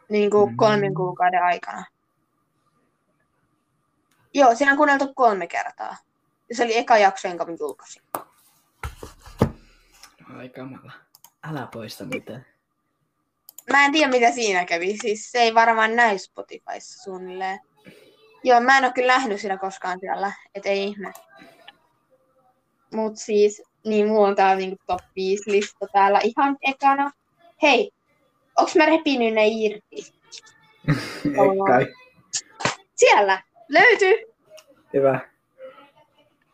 Niin 0.09 0.31
kuin 0.31 0.57
kolmen 0.57 0.95
kuukauden 0.95 1.43
aikana. 1.43 1.85
Joo, 4.35 4.55
siinä 4.55 4.73
on 4.73 4.77
kuunneltu 4.77 5.15
kolme 5.15 5.47
kertaa. 5.47 5.97
Ja 6.49 6.57
se 6.57 6.65
oli 6.65 6.77
eka 6.77 6.99
jakso, 6.99 7.29
jonka 7.29 7.45
mä 7.45 7.53
julkaisin. 7.61 8.03
Ai 10.37 10.49
kamala. 10.49 10.93
Älä 11.43 11.69
poista 11.73 12.05
mitään. 12.05 12.52
Mä 13.71 13.85
en 13.85 13.93
tiedä, 13.93 14.11
mitä 14.11 14.33
siinä 14.33 14.65
kävi. 14.65 14.97
Siis 15.01 15.31
se 15.31 15.39
ei 15.39 15.55
varmaan 15.55 15.97
näy 15.97 16.19
Spotifyssa 16.19 17.03
suunnilleen. 17.03 17.61
Joo, 18.45 18.61
mä 18.61 18.79
en 18.79 18.85
ole 18.85 18.93
kyllä 18.93 19.13
nähnyt 19.13 19.41
sitä 19.41 19.57
koskaan 19.57 19.99
siellä, 20.01 20.33
et 20.55 20.67
ei 20.67 20.85
ihme. 20.85 21.13
Mut 22.93 23.17
siis, 23.17 23.63
niin 23.85 24.09
mulla 24.09 24.29
on 24.29 24.37
täällä 24.37 24.57
niinku 24.57 24.77
top 24.87 25.01
5 25.17 25.51
lista 25.51 25.87
täällä 25.93 26.21
ihan 26.25 26.57
ekana. 26.69 27.11
Hei, 27.63 27.91
onks 28.59 28.77
mä 28.77 28.87
repinyt 28.87 29.35
ne 29.35 29.47
irti? 29.47 29.97
Ei 31.25 31.59
kai. 31.69 31.87
Siellä 32.95 33.43
löytyy 33.69 34.15
Hyvä. 34.93 35.21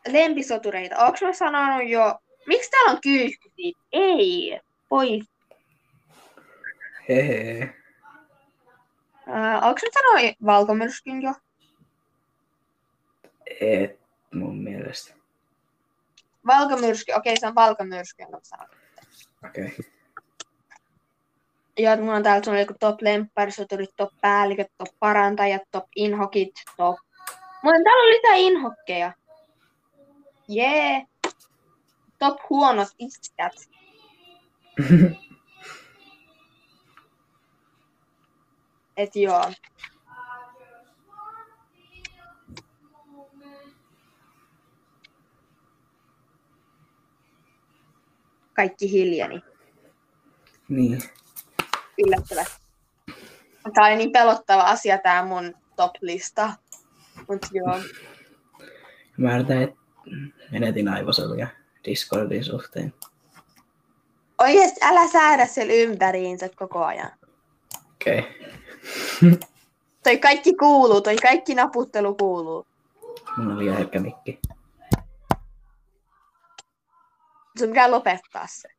lempisotureita. 0.07 1.05
Onks 1.05 1.21
mä 1.21 1.33
sanonut 1.33 1.89
jo, 1.89 2.15
miksi 2.47 2.71
täällä 2.71 2.91
on 2.91 3.01
kyyhky 3.01 3.49
siitä? 3.55 3.79
Ei, 3.91 4.59
pois. 4.89 5.25
Hehe. 7.09 7.73
Uh, 9.27 9.67
onks 9.67 9.81
mä 9.83 9.89
sanonut 9.93 10.35
valkomyrskyn 10.45 11.21
jo? 11.21 11.33
Et 13.61 13.99
mun 14.33 14.57
mielestä. 14.57 15.13
Valkomyrsky, 16.47 17.13
okei 17.13 17.37
se 17.37 17.47
on 17.47 17.55
valkomyrsky, 17.55 18.21
jonka. 18.23 18.39
Okei. 19.45 19.65
Okay. 19.65 19.85
Ja 21.79 21.97
mulla 21.97 22.15
on 22.15 22.23
täällä 22.23 22.43
sun 22.45 22.59
joku 22.59 22.73
top 22.79 23.01
lempparisoturit, 23.01 23.89
top 23.97 24.09
päälliköt, 24.21 24.71
top 24.77 24.99
parantajat, 24.99 25.61
top 25.71 25.85
inhokit, 25.95 26.53
top... 26.77 26.95
Mulla 27.63 27.77
on 27.77 27.83
täällä 27.83 28.03
on 28.03 28.09
lisää 28.09 28.35
inhokkeja. 28.35 29.13
Jee! 30.47 30.89
Yeah. 30.89 31.03
Top 32.19 32.37
huonot 32.49 32.87
iskät. 32.99 33.53
Et 38.99 39.15
joo. 39.15 39.51
Kaikki 48.53 48.91
hiljeni. 48.91 49.43
niin. 50.69 51.03
yllättävästi. 51.97 52.61
Tämä 53.73 53.87
oli 53.87 53.95
niin 53.95 54.11
pelottava 54.11 54.61
asia 54.61 54.97
tämä 54.97 55.25
mun 55.25 55.55
top-lista. 55.75 56.53
Mut 57.29 57.45
joo. 57.51 57.79
Mä 59.17 59.35
yritän, 59.35 59.61
että 59.61 59.75
menetin 60.51 60.87
aivosoluja 60.87 61.47
Discordin 61.85 62.43
suhteen. 62.43 62.93
Oikeesti 64.39 64.79
älä 64.83 65.07
säädä 65.07 65.45
sen 65.45 65.71
ympäriinsä 65.71 66.49
koko 66.55 66.85
ajan. 66.85 67.11
Okei. 67.95 68.19
Okay. 68.19 68.58
Toi 70.03 70.17
kaikki 70.17 70.53
kuuluu, 70.53 71.01
toi 71.01 71.15
kaikki 71.15 71.55
naputtelu 71.55 72.15
kuuluu. 72.15 72.65
Mun 73.37 73.51
oli 73.51 73.69
herkkä 73.69 73.99
mikki. 73.99 74.39
Sun 77.59 77.67
pitää 77.67 77.91
lopettaa 77.91 78.47
se. 78.47 78.69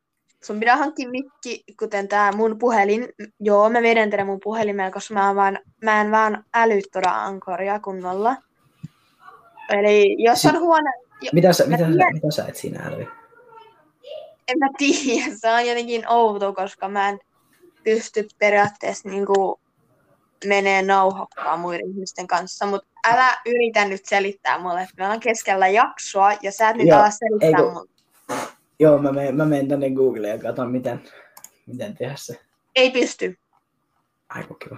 Sun 0.43 0.59
pitää 0.59 0.77
hankkia 0.77 1.09
mikki, 1.09 1.63
kuten 1.79 2.07
tää 2.07 2.31
mun 2.31 2.59
puhelin. 2.59 3.09
Joo, 3.39 3.69
mä 3.69 3.81
vedän 3.81 4.09
tätä 4.09 4.25
mun 4.25 4.39
puhelimella, 4.43 4.91
koska 4.91 5.13
mä, 5.13 5.35
vaan, 5.35 5.59
mä 5.83 6.01
en 6.01 6.11
vaan 6.11 6.45
älyttödä 6.53 7.09
ankoria 7.09 7.79
kunnolla. 7.79 8.35
Eli 9.69 10.23
jos 10.23 10.45
on 10.45 10.59
huone... 10.59 10.91
Jo, 11.21 11.29
Mitä 11.33 11.53
sä, 11.53 11.65
mitä, 11.65 11.83
sä, 11.83 11.89
tiedän. 11.89 12.13
mitä 12.13 12.31
sä 12.31 12.45
et 12.47 12.55
siinä 12.55 12.83
äly? 12.85 13.07
en 14.47 14.59
mä 14.59 14.67
tiedä, 14.77 15.25
se 15.35 15.53
on 15.53 15.67
jotenkin 15.67 16.09
outo, 16.09 16.53
koska 16.53 16.89
mä 16.89 17.09
en 17.09 17.19
pysty 17.83 18.27
periaatteessa 18.39 19.09
niinku 19.09 19.59
menee 20.45 20.81
nauhokkaan 20.81 21.59
muiden 21.59 21.89
ihmisten 21.89 22.27
kanssa, 22.27 22.65
mutta 22.65 22.87
älä 23.07 23.37
yritä 23.45 23.85
nyt 23.85 24.05
selittää 24.05 24.59
mulle, 24.59 24.81
että 24.81 24.93
me 24.97 25.03
ollaan 25.03 25.19
keskellä 25.19 25.67
jaksoa 25.67 26.31
ja 26.41 26.51
sä 26.51 26.69
et 26.69 26.75
nyt 26.75 26.87
Joo, 26.87 26.99
ala 26.99 27.09
selittää 27.11 27.49
ei 27.49 27.55
kun- 27.55 27.73
mulle. 27.73 27.89
Joo, 28.79 28.97
mä 28.97 29.11
menen, 29.11 29.35
mä 29.35 29.45
menen 29.45 29.67
tänne 29.67 29.89
Googleen 29.89 30.37
ja 30.37 30.43
katson, 30.43 30.71
miten, 30.71 31.01
miten 31.65 31.97
tehdä 31.97 32.15
se. 32.17 32.39
Ei 32.75 32.91
pysty, 32.91 33.37
Aiko 34.29 34.53
kiva. 34.53 34.77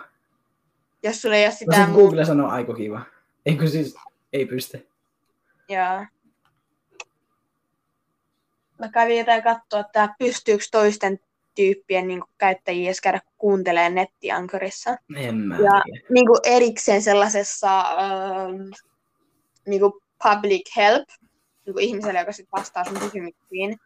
jos 1.03 1.21
sulla 1.21 1.35
ei 1.35 1.43
ole 1.45 1.49
No 1.51 1.55
sitä 1.57 1.75
sit 1.75 1.85
muuta. 1.87 2.01
Google 2.01 2.25
sanoo 2.25 2.49
aiko 2.49 2.73
kiva. 2.73 3.01
Eikö 3.45 3.67
siis, 3.67 3.95
ei 4.33 4.45
pysty. 4.45 4.87
Joo. 5.69 6.05
Mä 8.79 8.89
kävin 8.93 9.17
jotain 9.17 9.43
katsoa, 9.43 9.79
että 9.79 10.09
pystyykö 10.19 10.63
toisten 10.71 11.19
tyyppien 11.55 12.07
niin 12.07 12.23
käyttäjiä 12.37 12.85
edes 12.87 13.01
käydä 13.01 13.21
kuuntelemaan 13.37 13.95
nettiankorissa. 13.95 14.97
En 15.15 15.35
mä 15.35 15.55
Ja- 15.55 15.81
tiedä. 15.85 16.05
niin 16.09 16.27
kuin 16.27 16.39
erikseen 16.43 17.01
sellaisessa 17.01 17.79
ähm, 17.81 18.61
niin 19.67 19.79
kuin 19.81 19.93
public 20.23 20.75
help 20.75 21.07
niin 21.65 21.73
kuin 21.73 21.85
ihmiselle, 21.85 22.19
joka 22.19 22.31
sit 22.31 22.47
vastaa 22.51 22.83
sun 22.83 22.99
kysymyksiin. 22.99 23.79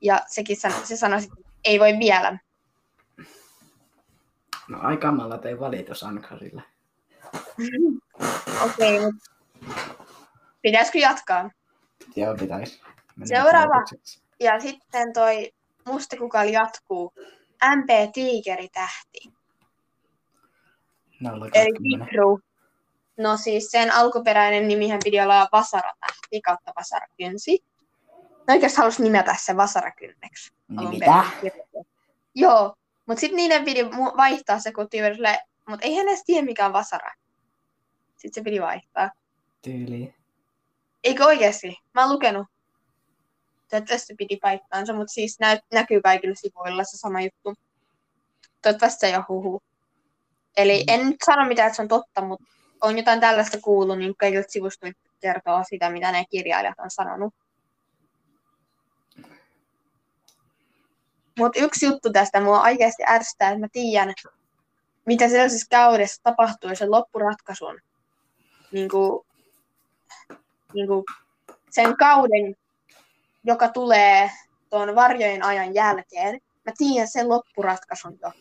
Ja 0.00 0.20
sekin 0.26 0.56
sano, 0.56 0.74
se 0.84 0.96
sanoi, 0.96 1.18
että 1.18 1.34
ei 1.64 1.80
voi 1.80 1.98
vielä. 1.98 2.38
No 4.68 4.78
ai 4.82 4.96
kamala 4.96 5.38
tein 5.38 5.60
valitus 5.60 6.02
Ankarille. 6.02 6.62
Okei, 8.64 8.98
okay, 8.98 9.00
mutta 9.12 9.30
pitäisikö 10.62 10.98
jatkaa? 10.98 11.50
Joo, 12.16 12.36
pitäis. 12.36 12.82
Mennään 13.16 13.42
Seuraava. 13.44 13.82
Ja 14.40 14.60
sitten 14.60 15.12
toi 15.12 15.52
mustakukali 15.86 16.52
jatkuu. 16.52 17.12
MP 17.76 18.12
Tiikeri 18.12 18.68
tähti. 18.68 19.18
Eli. 21.54 21.98
Tikru. 21.98 22.40
No 23.18 23.36
siis 23.36 23.70
sen 23.70 23.94
alkuperäinen 23.94 24.68
nimihän 24.68 25.00
piti 25.04 25.20
olla 25.20 25.48
Vasaratähti 25.52 26.40
kautta 26.44 26.72
Vasarakynsi. 26.76 27.64
No 28.48 28.54
oikeastaan 28.54 28.82
halusi 28.82 29.02
nimetä 29.02 29.36
sen 29.40 29.56
Vasarakynneksi. 29.56 30.52
Niin 30.68 30.88
mitä? 30.88 31.24
Joo, 32.34 32.74
mutta 33.06 33.20
sitten 33.20 33.36
niiden 33.36 33.64
piti 33.64 33.84
vaihtaa 34.16 34.58
se, 34.58 34.72
kun 34.72 34.88
Tiiversille, 34.88 35.38
mutta 35.68 35.86
ei 35.86 35.94
hän 35.94 36.08
edes 36.08 36.22
tiedä 36.26 36.44
mikä 36.44 36.66
on 36.66 36.72
Vasara. 36.72 37.10
Sitten 38.16 38.34
se 38.34 38.42
piti 38.42 38.60
vaihtaa. 38.60 39.10
Tyyli. 39.62 40.14
Eikö 41.04 41.24
oikeasti? 41.24 41.76
Mä 41.94 42.00
oon 42.04 42.12
lukenut. 42.12 42.46
Toivottavasti 43.70 44.14
piti 44.14 44.38
paikkaansa, 44.42 44.92
mutta 44.92 45.12
siis 45.12 45.40
nä- 45.40 45.60
näkyy 45.72 46.00
kaikilla 46.00 46.34
sivuilla 46.34 46.84
se 46.84 46.96
sama 46.96 47.20
juttu. 47.20 47.54
Toivottavasti 48.62 49.00
se 49.00 49.06
ei 49.06 49.16
ole 49.16 49.24
huhu. 49.28 49.62
Eli 50.56 50.84
en 50.88 51.06
nyt 51.06 51.16
sano 51.26 51.48
mitään, 51.48 51.66
että 51.66 51.76
se 51.76 51.82
on 51.82 51.88
totta, 51.88 52.22
mutta 52.22 52.46
on 52.80 52.96
jotain 52.96 53.20
tällaista 53.20 53.58
kuullut, 53.60 53.98
niin 53.98 54.16
kaikilta 54.16 54.50
sivustoilta 54.50 55.00
kertoo 55.20 55.62
sitä, 55.68 55.90
mitä 55.90 56.12
ne 56.12 56.24
kirjailijat 56.30 56.78
on 56.78 56.90
sanonut. 56.90 57.34
Mutta 61.38 61.60
yksi 61.60 61.86
juttu 61.86 62.12
tästä 62.12 62.40
mua 62.40 62.62
oikeasti 62.62 63.02
ärsyttää, 63.08 63.48
että 63.48 63.60
mä 63.60 63.68
tiedän, 63.72 64.14
mitä 65.06 65.28
sellaisessa 65.28 65.66
kaudessa 65.70 66.22
tapahtuu 66.22 66.70
ja 66.70 66.76
sen 66.76 66.90
loppuratkaisun. 66.90 67.80
Niin 68.72 68.88
kuin, 68.88 69.26
niin 70.74 70.86
kuin 70.86 71.04
sen 71.70 71.96
kauden, 71.96 72.56
joka 73.46 73.68
tulee 73.68 74.30
tuon 74.70 74.94
varjojen 74.94 75.42
ajan 75.42 75.74
jälkeen, 75.74 76.40
mä 76.64 76.72
tiedän 76.78 77.08
sen 77.08 77.28
loppuratkaisun 77.28 78.18
jo. 78.22 78.32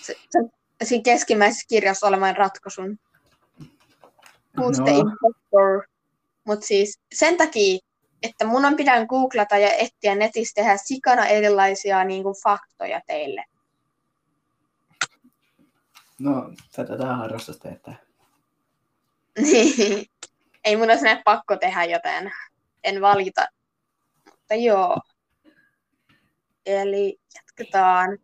Se, 0.00 0.14
se, 0.30 0.38
siinä 0.84 1.02
keskimmäisessä 1.02 1.66
kirjassa 1.68 2.06
olevan 2.06 2.36
ratkaisun. 2.36 2.98
Who's 4.60 4.82
the 4.84 4.92
No. 4.92 4.98
impostor? 4.98 5.82
Mutta 6.44 6.66
siis 6.66 7.00
sen 7.14 7.36
takia, 7.36 7.78
että 8.22 8.46
mun 8.46 8.64
on 8.64 8.76
pidän 8.76 9.06
googlata 9.06 9.58
ja 9.58 9.72
etsiä 9.72 10.14
netistä 10.14 10.60
tehdä 10.60 10.76
sikana 10.76 11.26
erilaisia 11.26 12.04
niin 12.04 12.22
kuin, 12.22 12.34
faktoja 12.44 13.00
teille. 13.06 13.44
No, 16.18 16.50
tätä 16.76 16.98
tää 16.98 17.16
harrastus 17.16 17.58
teettää. 17.58 17.96
Niin. 19.38 20.06
Ei 20.64 20.76
mun 20.76 20.90
olisi 20.90 21.04
näin 21.04 21.22
pakko 21.24 21.56
tehdä, 21.56 21.84
joten 21.84 22.32
en 22.84 23.00
valita. 23.00 23.46
Mutta 24.24 24.54
joo. 24.54 24.96
Eli 26.66 27.18
jatketaan. 27.34 28.18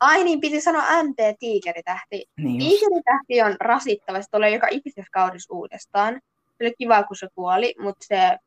Ai 0.00 0.24
niin, 0.24 0.40
piti 0.40 0.60
sanoa 0.60 1.02
MP 1.02 1.16
Tiikeritähti. 1.38 2.24
Niin 2.36 2.60
just. 2.60 2.68
Tiikeritähti 2.68 3.42
on 3.42 3.56
rasittava, 3.60 4.22
se 4.22 4.30
tulee 4.30 4.50
joka 4.50 4.66
ikisessä 4.70 5.10
kaudessa 5.12 5.54
uudestaan. 5.54 6.20
Se 6.58 6.64
oli 6.64 6.74
kiva, 6.78 7.02
kun 7.02 7.16
se 7.16 7.28
kuoli, 7.34 7.74
mutta 7.78 8.06
se 8.08 8.38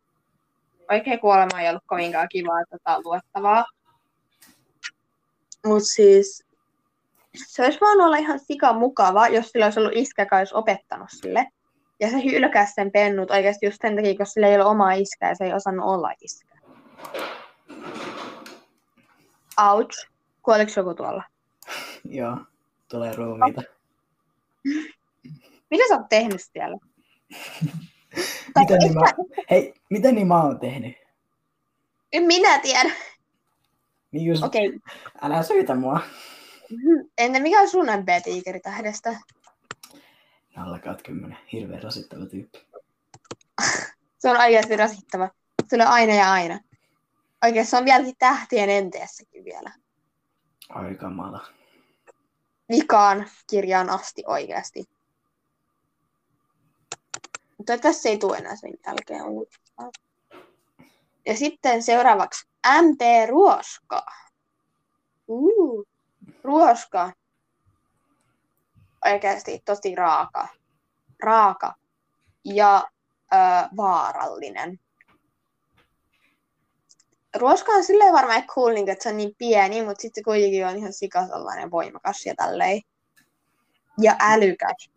oikein 0.92 1.20
kuolema 1.20 1.62
ei 1.62 1.70
ollut 1.70 1.84
kovinkaan 1.86 2.30
kivaa 2.30 2.64
tota, 2.70 3.02
luettavaa. 3.04 3.66
Mutta 5.66 5.86
siis 5.86 6.46
se 7.48 7.64
olisi 7.64 7.80
voinut 7.82 8.06
olla 8.06 8.18
ihan 8.18 8.40
sika 8.40 8.74
mukava, 8.74 9.28
jos 9.28 9.50
sillä 9.50 9.66
olisi 9.66 9.80
ollut 9.80 9.96
iskä, 9.96 10.22
joka 10.22 10.38
olisi 10.38 10.56
opettanut 10.56 11.10
sille. 11.12 11.48
Ja 12.00 12.10
se 12.10 12.24
hylkäsi 12.24 12.74
sen 12.74 12.92
pennut 12.92 13.32
oikeasti 13.32 13.66
just 13.66 13.78
sen 13.82 13.96
takia, 13.96 14.12
koska 14.12 14.26
sillä 14.26 14.48
ei 14.48 14.56
ole 14.56 14.66
omaa 14.66 14.92
iskää 14.92 15.30
ja 15.30 15.36
se 15.36 15.44
ei 15.44 15.54
osannut 15.54 15.86
olla 15.86 16.12
iskä. 16.22 16.56
Ouch. 19.72 20.10
Kuoliko 20.42 20.72
joku 20.78 20.94
tuolla? 20.94 21.24
Joo, 22.20 22.38
tulee 22.88 23.16
ruumiita. 23.16 23.62
Mitä 25.72 25.84
sä 25.90 25.96
oot 25.96 26.10
tehnyt 26.10 26.42
siellä? 26.54 26.78
Miten 28.60 28.78
niin, 28.80 28.94
mä, 28.94 29.02
hei, 29.50 29.74
miten 29.90 30.16
niin 30.16 30.28
mä 30.28 30.44
oon 30.44 30.60
tehnyt? 30.60 30.96
En 32.14 32.24
minä 32.24 32.60
tiedä. 32.60 32.92
Niin 34.12 34.26
just, 34.26 34.44
Okei. 34.44 34.68
Okay. 34.68 34.80
älä 35.22 35.44
syytä 35.44 35.76
mua. 35.76 36.00
Entä 37.18 37.40
mikä 37.40 37.62
on 37.62 37.70
sun 37.70 37.86
MP-tiikeri 37.86 38.60
tähdestä? 38.60 39.10
Alla 40.58 40.80
10, 41.04 41.38
hirveän 41.52 41.84
rasittava 41.84 42.26
tyyppi. 42.26 42.66
Se 44.20 44.30
on 44.30 44.38
oikeasti 44.38 44.78
rasittava. 44.78 45.30
Se 45.68 45.76
on 45.76 45.82
aina 45.82 46.14
ja 46.14 46.32
aina. 46.32 46.60
Oikein 47.44 47.66
se 47.66 47.78
on 47.78 47.86
vieläkin 47.86 48.16
tähtien 48.20 48.70
enteessäkin 48.70 49.46
vielä. 49.46 49.72
Ai 50.70 50.96
kamala. 50.96 51.48
Vikaan 52.70 53.28
kirjaan 53.50 53.90
asti 53.90 54.24
oikeasti. 54.26 54.84
Mutta 57.58 57.78
tässä 57.78 58.10
ei 58.10 58.18
tule 58.18 58.38
enää 58.38 58.56
sen 58.56 58.74
jälkeen 58.88 59.26
uudestaan. 59.26 59.92
Ja 61.26 61.38
sitten 61.38 61.84
seuraavaksi 61.84 62.48
MP 62.82 63.02
Ruoska. 63.30 64.06
Uh, 65.28 65.88
ruoska. 66.44 67.12
Oikeasti 69.06 69.62
tosi 69.66 69.96
raaka. 69.96 70.48
Raaka. 71.24 71.76
Ja 72.46 72.88
ö, 73.34 73.38
vaarallinen. 73.78 74.80
Ruoska 77.36 77.72
on 77.72 77.84
silleen 77.84 78.14
varmaan 78.14 78.44
cool, 78.48 78.74
niin, 78.74 78.90
että 78.90 79.04
se 79.04 79.10
on 79.10 79.18
niin 79.18 79.36
pieni, 79.38 79.86
mutta 79.86 80.02
sitten 80.02 80.22
se 80.22 80.24
kuitenkin 80.24 80.68
on 80.68 80.78
ihan 80.78 80.94
sika 80.94 81.28
sellainen 81.28 81.72
voimakas 81.72 82.26
ja 82.26 82.36
tälleen. 82.36 82.82
Ja 84.02 84.16
älykäs. 84.20 84.90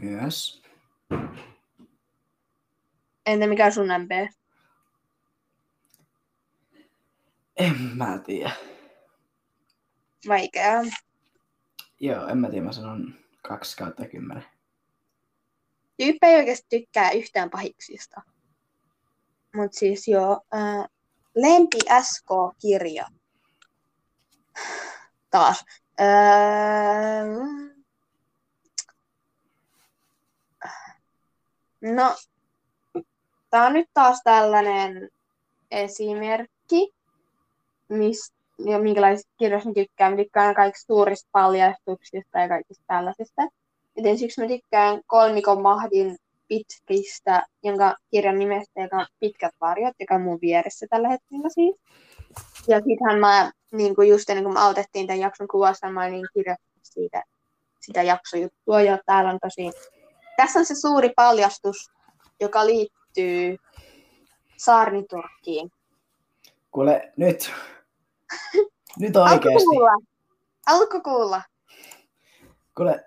Myös. 0.00 0.62
Entä 3.26 3.46
mikä 3.46 3.66
on 3.66 3.72
sun 3.72 3.86
MP? 3.86 4.32
En 7.56 7.76
mä 7.94 8.18
tiedä. 8.18 8.52
Vaikea. 10.28 10.82
Joo, 12.02 12.26
en 12.26 12.38
mä 12.38 12.50
tiedä, 12.50 12.64
mä 12.64 12.72
sanon 12.72 13.14
2 13.42 13.76
kautta 13.76 14.08
10. 14.08 14.44
Tyyppi 15.96 16.26
ei 16.26 16.36
oikeasti 16.36 16.66
tykkää 16.70 17.10
yhtään 17.10 17.50
pahiksista. 17.50 18.22
Mutta 19.54 19.78
siis 19.78 20.08
joo, 20.08 20.40
ää, 20.52 20.86
Lempi 21.34 21.78
SK-kirja. 22.02 23.06
Taas. 25.30 25.64
Ää, 25.98 27.24
no, 31.80 32.16
tää 33.50 33.66
on 33.66 33.72
nyt 33.72 33.90
taas 33.94 34.20
tällainen 34.24 35.10
esimerkki, 35.70 36.94
mis, 37.88 38.32
ja 38.58 38.78
minkälaisista 38.78 39.32
kirjoista 39.38 39.68
mä 39.68 39.74
tykkään. 39.74 40.12
Mä 40.12 40.16
tykkään 40.16 40.54
kaikista 40.54 40.94
suurista 40.94 41.28
paljastuksista 41.32 42.38
ja 42.38 42.48
kaikista 42.48 42.84
tällaisista. 42.86 43.42
Joten 43.96 44.18
siksi 44.18 44.40
mä 44.40 44.48
tykkään 44.48 45.00
kolmikon 45.06 45.62
mahdin 45.62 46.16
pitkistä, 46.48 47.42
jonka 47.62 47.96
kirjan 48.10 48.38
nimestä, 48.38 48.80
joka 48.80 48.96
on 48.96 49.06
Pitkät 49.20 49.54
varjot, 49.60 49.94
joka 50.00 50.14
on 50.14 50.22
mun 50.22 50.38
vieressä 50.40 50.86
tällä 50.90 51.08
hetkellä 51.08 51.48
siis. 51.48 51.76
Ja 52.68 52.76
sittenhän 52.76 53.20
mä, 53.20 53.50
niin 53.72 53.94
kuin 53.94 54.08
just 54.08 54.30
ennen 54.30 54.44
kuin 54.44 54.54
me 54.54 54.60
aloitettiin 54.60 55.06
tämän 55.06 55.20
jakson 55.20 55.48
kuvasta, 55.48 55.90
mä 55.90 56.04
olin 56.04 56.26
kirjoittanut 56.34 56.82
siitä, 56.82 57.22
sitä 57.80 58.02
jaksojuttua. 58.02 58.82
Ja 58.82 58.98
täällä 59.06 59.30
on 59.30 59.38
tosi... 59.42 59.70
Tässä 60.36 60.58
on 60.58 60.66
se 60.66 60.74
suuri 60.74 61.10
paljastus, 61.16 61.90
joka 62.40 62.66
liittyy 62.66 63.56
Saarniturkkiin. 64.56 65.70
Kuule, 66.70 67.12
nyt. 67.16 67.52
Nyt 68.98 69.14
Haluatko 69.14 69.34
oikeesti. 69.34 69.64
kuulla? 69.66 69.90
Haluatko 70.66 71.00
kuulla? 71.00 71.42
Kuule, 72.76 73.04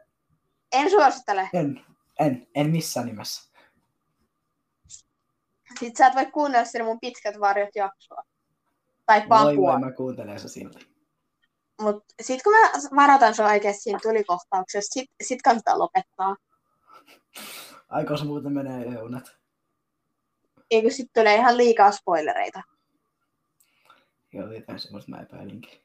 En 0.72 0.90
suosittele. 0.90 1.50
en, 1.54 1.86
en, 2.20 2.48
en 2.56 2.70
missään 2.70 3.06
nimessä. 3.06 3.52
Sitten 5.80 5.96
sä 5.98 6.08
et 6.08 6.16
voi 6.16 6.26
kuunnella 6.26 6.66
sitä 6.66 6.84
mun 6.84 7.00
pitkät 7.00 7.40
varjot 7.40 7.76
jaksoa. 7.76 8.24
Tai 9.06 9.20
Voi 9.20 9.28
papua. 9.28 9.72
voi, 9.74 9.80
mä 9.80 9.92
kuuntelen 9.92 10.40
se 10.40 10.48
silti. 10.48 10.96
Mutta 11.82 12.14
sitten 12.22 12.44
kun 12.44 12.54
mä 12.54 12.72
varoitan 13.04 13.36
sua 13.36 13.46
oikeasti 13.46 13.82
siinä 13.82 14.00
tulikohtauksessa, 14.02 14.94
sit, 14.94 15.10
sit 15.24 15.42
kannattaa 15.42 15.80
lopettaa. 15.80 16.36
Aikos 17.90 18.24
muuten 18.24 18.54
menee 18.54 18.86
eunat. 18.96 19.36
Eikö 20.72 20.90
sitten 20.90 21.22
tulee 21.22 21.36
ihan 21.36 21.58
liikaa 21.58 21.92
spoilereita. 21.92 22.62
Joo, 24.36 24.52
jotain 24.52 24.80
semmoista 24.80 25.12
mä 25.12 25.22
epäilinkin. 25.22 25.80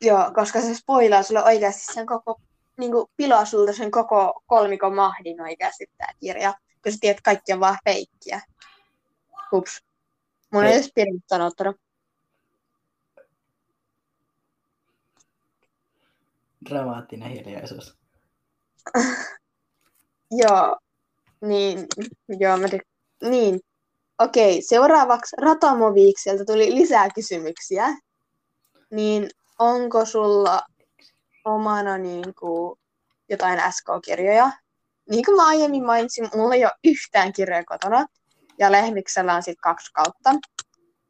Joo, 0.00 0.30
koska 0.34 0.60
se 0.60 0.74
spoilaa 0.74 1.22
sulle 1.22 1.44
oikeasti 1.44 1.92
sen 1.94 2.06
koko, 2.06 2.40
niin 2.78 2.92
kuin 2.92 3.06
pilaa 3.16 3.44
sulta 3.44 3.72
sen 3.72 3.90
koko 3.90 4.42
kolmikon 4.46 4.94
mahdin 4.94 5.40
oikeasti 5.40 5.86
tämä 5.98 6.12
kirja. 6.20 6.54
Kun 6.82 6.92
sä 6.92 6.98
tiedät, 7.00 7.20
kaikki 7.20 7.52
on 7.52 7.60
vaan 7.60 7.78
feikkiä. 7.84 8.40
Hups. 9.52 9.82
Mun 10.52 10.64
ei 10.64 10.72
edes 10.74 10.92
pitänyt 10.94 11.22
sanottanut. 11.26 11.76
Dramaattinen 16.70 17.30
hiljaisuus. 17.30 17.98
Joo. 20.30 20.78
Niin, 21.40 21.86
joo, 22.38 22.56
mä 22.56 22.66
tyk- 22.66 23.28
Niin. 23.28 23.60
Okei, 24.18 24.62
seuraavaksi 24.62 25.36
Ratamoviikselta 25.36 26.44
tuli 26.44 26.74
lisää 26.74 27.08
kysymyksiä. 27.14 27.88
Niin 28.90 29.30
onko 29.58 30.04
sulla 30.04 30.62
omana 31.44 31.98
niin 31.98 32.34
kuin, 32.38 32.78
jotain 33.28 33.60
SK-kirjoja? 33.72 34.50
Niin 35.10 35.24
kuin 35.24 35.36
mä 35.36 35.46
aiemmin 35.46 35.84
mainitsin, 35.84 36.28
mulla 36.34 36.54
ei 36.54 36.64
ole 36.64 36.72
yhtään 36.84 37.32
kirjoja 37.32 37.64
kotona. 37.64 38.06
Ja 38.58 38.72
Lehmiksellä 38.72 39.34
on 39.34 39.42
sitten 39.42 39.62
kaksi 39.62 39.92
kautta. 39.92 40.34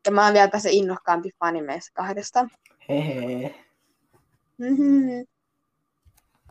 Ja 0.07 0.13
mä 0.13 0.25
oon 0.25 0.33
vieläpä 0.35 0.59
se 0.59 0.71
innokkaampi 0.71 1.31
fani 1.39 1.63
meistä 1.63 1.91
kahdesta. 1.95 2.49
Hehe. 2.89 3.55
Mhm. 4.59 5.09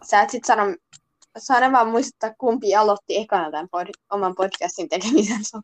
Sä 0.04 0.22
et 0.22 0.30
sit 0.30 0.46
sano, 0.46 0.76
sano 1.38 1.72
vaan 1.72 1.88
muistuttaa, 1.88 2.34
kumpi 2.38 2.76
aloitti 2.76 3.18
ekana 3.18 3.52
tämän 3.52 3.68
pod, 3.72 3.88
oman 4.12 4.36
podcastin 4.36 4.90
tekemisensä. 4.90 5.62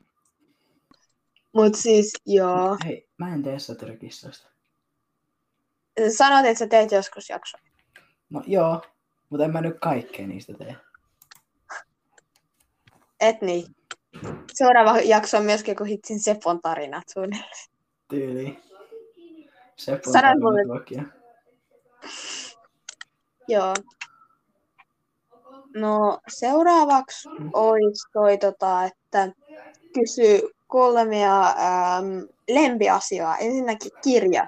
Mut 1.54 1.76
siis, 1.76 2.13
joo. 2.26 2.78
Hei, 2.86 3.10
mä 3.18 3.34
en 3.34 3.44
tee 3.44 3.60
satirikissoista. 3.60 4.48
Sanoit, 6.18 6.46
että 6.46 6.60
sä 6.60 6.68
teet 6.68 6.92
joskus 6.92 7.30
jakso. 7.30 7.58
No 8.30 8.44
joo, 8.48 8.82
mutta 9.30 9.46
en 9.46 9.52
mä 9.52 9.62
nyt 9.62 9.80
kaikkea 9.80 10.28
niistä 10.28 10.54
tee. 10.54 10.76
Et 13.20 13.42
niin. 13.42 13.66
Seuraava 14.54 15.00
jakso 15.00 15.38
on 15.38 15.44
myöskin, 15.44 15.76
kun 15.76 15.88
hitsin 15.88 16.20
Sepon 16.20 16.62
tarinat 16.62 17.04
suunnilleen. 17.13 17.68
Tyyli. 18.10 18.60
Seppo 19.76 20.10
on 20.10 20.13
Sano 20.13 20.22
paljon 20.28 20.42
mulle. 20.42 20.66
luokkia. 20.66 21.04
Joo. 23.48 23.74
No 25.76 26.20
seuraavaksi 26.28 27.30
olisi 27.54 28.08
toi, 28.13 28.38
tota, 28.38 28.84
että 28.84 29.32
kysy 29.94 30.42
kolmea 30.74 31.48
ähm, 31.48 32.20
lempiasiaa. 32.50 33.38
Ensinnäkin 33.38 33.92
kirja. 34.04 34.48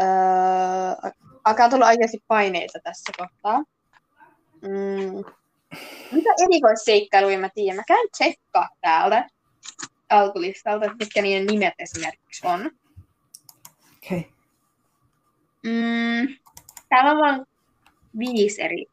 Öö, 0.00 1.10
alkaa 1.44 1.68
tulla 1.68 1.86
oikeasti 1.86 2.24
paineita 2.28 2.78
tässä 2.84 3.12
kohtaa. 3.18 3.58
Mm. 4.62 5.24
Mitä 6.12 6.30
erikoisseikkailuja 6.44 7.38
mä 7.38 7.48
tiedän? 7.54 7.76
Mä 7.76 7.82
käyn 7.86 8.08
tsekkaa 8.12 8.68
täältä 8.80 9.28
alkulistalta, 10.08 10.94
mitkä 10.98 11.22
niiden 11.22 11.46
nimet 11.46 11.74
esimerkiksi 11.78 12.46
on. 12.46 12.70
Okei. 13.96 14.18
Okay. 14.18 14.30
Mm. 15.64 16.36
Täällä 16.88 17.10
on 17.10 17.18
vaan 17.18 17.46
viisi 18.18 18.62
eri. 18.62 18.86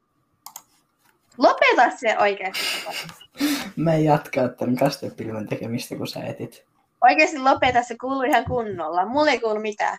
Lopeta 1.37 1.97
se 1.97 2.17
oikeasti. 2.17 2.63
Mä 3.75 3.93
en 3.93 4.05
jatkaa 4.05 4.47
tämän 4.47 4.75
kastepilven 4.75 5.47
tekemistä, 5.47 5.95
kun 5.95 6.07
sä 6.07 6.23
etit. 6.23 6.65
Oikeasti 7.03 7.39
lopeta, 7.39 7.83
se 7.83 7.95
kuuluu 8.01 8.21
ihan 8.21 8.45
kunnolla. 8.45 9.05
Mulle 9.05 9.31
ei 9.31 9.39
kuulu 9.39 9.59
mitään. 9.59 9.97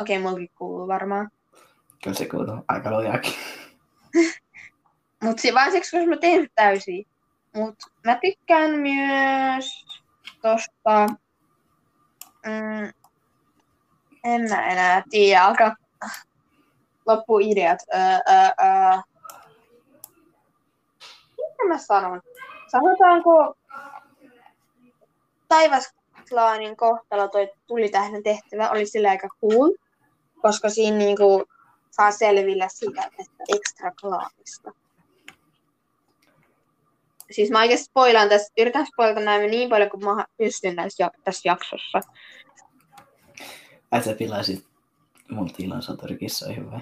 Okei, 0.00 0.16
okay, 0.16 0.18
mullekin 0.18 0.50
kuuluu 0.58 0.88
varmaan. 0.88 1.30
Kyllä 2.04 2.16
se 2.16 2.28
kuuluu 2.28 2.64
aika 2.68 2.90
lujaakin. 2.90 3.32
Mut 5.22 5.38
se 5.38 5.54
vaan 5.54 5.72
siksi, 5.72 5.96
koska 5.96 6.10
mä 6.10 6.16
teen 6.16 6.48
täysin. 6.54 7.06
Mut 7.56 7.74
mä 8.06 8.18
tykkään 8.22 8.70
myös 8.70 9.86
tosta... 10.42 11.06
Mm, 12.46 12.92
en 14.24 14.50
mä 14.50 14.66
enää 14.66 15.02
tiedä, 15.10 15.44
alkaa 15.44 15.76
loppu 17.06 17.38
ideat. 17.38 17.78
Öö, 17.94 18.00
öö, 18.00 18.44
öö. 18.44 19.00
Mitä 21.38 21.68
mä 21.68 21.78
sanon? 21.78 22.20
Sanotaanko 22.72 23.54
taivasklaanin 25.48 26.76
kohtalo 26.76 27.28
toi 27.28 27.50
tulitähden 27.66 28.22
tehtävä 28.22 28.70
oli 28.70 28.86
sillä 28.86 29.10
aika 29.10 29.28
cool, 29.40 29.70
koska 30.42 30.70
siinä 30.70 30.96
niinku 30.96 31.44
saa 31.90 32.10
selville 32.10 32.66
siitä 32.68 33.02
että 33.02 33.44
extra 33.56 33.92
klaanista. 34.00 34.72
Siis 37.30 37.50
mä 37.50 37.60
oikeasti 37.60 37.84
spoilaan 37.84 38.28
tässä, 38.28 38.52
yritän 38.58 38.86
spoilata 38.86 39.20
näin 39.20 39.50
niin 39.50 39.68
paljon 39.68 39.90
kuin 39.90 40.04
mä 40.04 40.24
pystyn 40.38 40.76
tässä, 40.76 41.10
tässä 41.24 41.48
jaksossa. 41.48 42.00
Ai 43.90 44.02
sä 44.02 44.14
pilasit 44.14 44.66
mun 45.30 45.52
tilan 45.52 45.82
soturikissoihin 45.82 46.70
vai? 46.70 46.80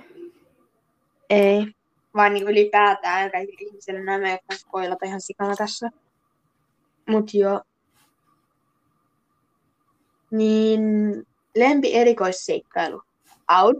Ei, 1.30 1.74
vaan 2.14 2.34
niin 2.34 2.48
ylipäätään 2.48 3.30
kaikille 3.30 3.68
ihmisille 3.68 4.00
näin 4.04 4.20
mä 4.20 4.30
jotain 4.30 4.60
spoilata 4.60 5.06
ihan 5.06 5.20
sikana 5.20 5.56
tässä. 5.56 5.90
Mut 7.08 7.34
joo. 7.34 7.60
Niin 10.30 10.82
lempi 11.56 11.94
erikoisseikkailu. 11.94 13.02
Out. 13.60 13.76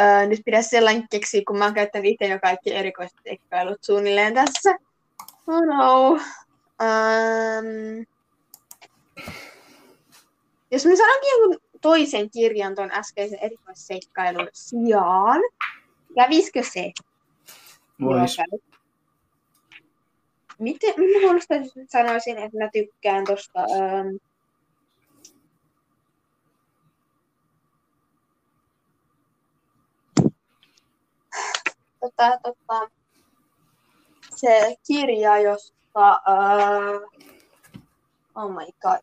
Öö, 0.00 0.26
nyt 0.26 0.40
pitäisi 0.44 0.68
sellainen 0.68 1.08
keksiä, 1.10 1.42
kun 1.46 1.58
mä 1.58 1.64
oon 1.64 1.74
käyttänyt 1.74 2.10
itse 2.12 2.24
jo 2.26 2.38
kaikki 2.38 2.74
erikoisseikkailut 2.74 3.84
suunnilleen 3.84 4.34
tässä. 4.34 4.76
Oh 5.46 5.66
no. 5.66 6.10
Um, 6.80 8.06
jos 10.70 10.86
mä 10.86 10.96
sanonkin 10.96 11.30
jonkun 11.30 11.60
toisen 11.80 12.30
kirjan 12.30 12.74
ton 12.74 12.90
äskeisen 12.92 13.38
erikoisseikkailun 13.38 14.48
sijaan, 14.52 15.40
kävisikö 16.14 16.62
se? 16.62 16.92
Vois. 18.00 18.36
Miten, 20.58 20.94
minä 20.96 21.20
puolesta 21.20 21.54
sanoisin, 21.88 22.38
että 22.38 22.58
mä 22.58 22.68
tykkään 22.72 23.24
tosta... 23.24 23.60
Um, 23.60 24.18
tota, 32.00 32.38
tota, 32.42 32.90
se 34.36 34.76
kirja, 34.86 35.38
josta... 35.38 36.20
Uh, 36.28 37.24
oh 38.34 38.50
my 38.50 38.66
god. 38.82 39.00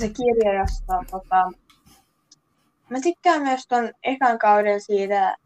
Se 0.00 0.08
kirja, 0.08 0.60
josta... 0.60 1.04
Tota, 1.10 1.50
mä 2.90 3.00
tykkään 3.02 3.42
myös 3.42 3.66
ton 3.68 3.90
ekan 4.02 4.38
kauden 4.38 4.80
siitä 4.80 5.36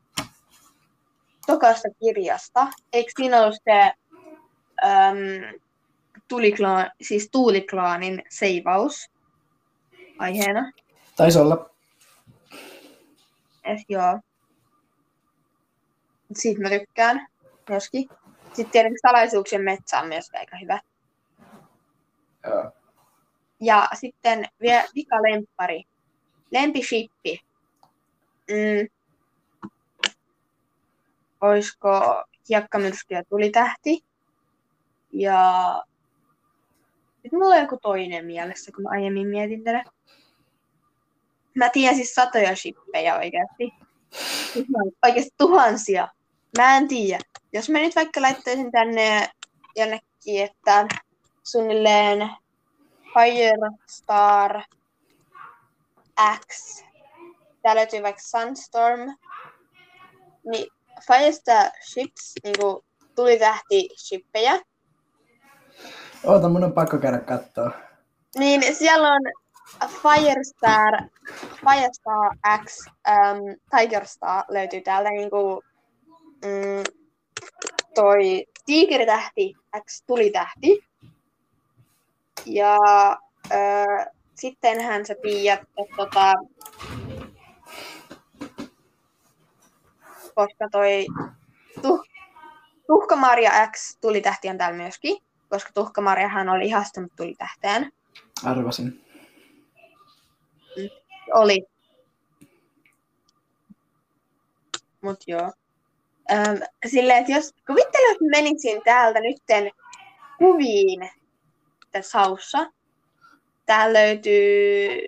tokasta 1.50 1.88
kirjasta. 2.00 2.66
Eikö 2.92 3.12
siinä 3.16 3.40
ollut 3.40 3.56
se 3.64 3.92
um, 4.84 5.60
tuliklaan, 6.28 6.90
siis 7.02 7.28
tuuliklaanin 7.32 8.22
seivaus 8.28 9.10
aiheena? 10.18 10.72
Taisi 11.16 11.38
olla. 11.38 11.70
Eh, 13.64 13.84
joo. 13.88 14.20
Siitä 16.32 16.60
mä 16.60 16.68
tykkään 16.68 17.26
myöskin. 17.68 18.08
Sitten 18.44 18.70
tietenkin 18.70 18.98
salaisuuksien 19.02 19.62
metsä 19.62 20.00
on 20.00 20.08
myös 20.08 20.30
aika 20.34 20.56
hyvä. 20.56 20.80
Joo. 22.46 22.72
Ja 23.60 23.88
sitten 23.94 24.44
vielä 24.60 24.84
vika 24.94 25.16
lemppari. 25.16 25.84
Lempishippi. 26.50 27.40
Mm. 28.50 28.99
Olisiko 31.40 32.24
hiekkamyrsky 32.48 33.14
ja 33.14 33.24
tulitähti? 33.24 34.04
Ja 35.12 35.82
sitten 37.22 37.38
mulla 37.38 37.54
on 37.54 37.60
joku 37.60 37.78
toinen 37.82 38.26
mielessä, 38.26 38.72
kun 38.72 38.82
mä 38.82 38.90
aiemmin 38.90 39.28
mietin 39.28 39.64
tätä. 39.64 39.84
Mä 41.54 41.68
tiedän 41.68 41.96
siis 41.96 42.14
satoja 42.14 42.56
shippejä 42.56 43.16
oikeasti. 43.16 43.74
Oikeasti 45.04 45.34
tuhansia. 45.38 46.08
Mä 46.58 46.76
en 46.76 46.88
tiedä. 46.88 47.18
Jos 47.52 47.70
mä 47.70 47.78
nyt 47.78 47.96
vaikka 47.96 48.22
laittaisin 48.22 48.72
tänne 48.72 49.28
jonnekin, 49.76 50.44
että 50.44 50.88
suunnilleen 51.42 52.30
Firestar 53.14 54.62
X. 56.48 56.82
Tää 57.62 57.74
löytyy 57.74 58.02
vaikka 58.02 58.22
Sunstorm. 58.22 59.00
Niin 60.50 60.72
Firestar 61.06 61.70
Ships, 61.92 62.32
niinku 62.44 62.84
tulitähti 63.14 63.88
shippejä. 63.96 64.60
Oota, 66.24 66.48
mun 66.48 66.64
on 66.64 66.72
pakko 66.72 66.98
käydä 66.98 67.18
kattoo. 67.18 67.70
Niin 68.38 68.74
siellä 68.74 69.12
on 69.12 69.20
Firestar, 69.88 70.94
Firestar 71.60 72.36
X, 72.64 72.86
um, 72.86 73.56
Tigerstar 73.78 74.44
löytyy 74.48 74.80
täältä 74.80 75.10
niinku 75.10 75.62
mm, 76.44 76.84
toi 77.94 78.46
Tiikeritähti 78.66 79.54
X 79.84 80.02
tulitähti. 80.06 80.84
Ja 82.46 82.78
ö, 83.52 83.56
sittenhän 84.34 85.06
sä 85.06 85.14
tiedät, 85.22 85.60
että 85.60 85.96
tota, 85.96 86.32
koska 90.40 90.68
toi 90.72 91.06
tuh, 91.82 92.02
Tuhkamarja 92.86 93.66
X 93.66 93.98
tulitähti 94.00 94.48
on 94.48 94.58
täällä 94.58 94.76
myöskin, 94.76 95.22
koska 95.48 95.70
Tuhkamarjahan 95.74 96.48
oli 96.48 96.66
ihastunut 96.66 97.12
tulitähteen. 97.16 97.92
Arvasin. 98.44 99.04
Oli. 101.34 101.66
Mut 105.00 105.24
joo. 105.26 105.52
Öm, 106.32 106.60
silleen, 106.86 107.18
että 107.18 107.32
jos 107.32 107.54
kuvittele, 107.66 108.12
että 108.12 108.24
menisin 108.30 108.82
täältä 108.84 109.20
nytten 109.20 109.70
kuviin 110.38 111.10
tässä 111.92 112.18
haussa. 112.18 112.72
Täällä 113.66 113.98
löytyy 113.98 114.98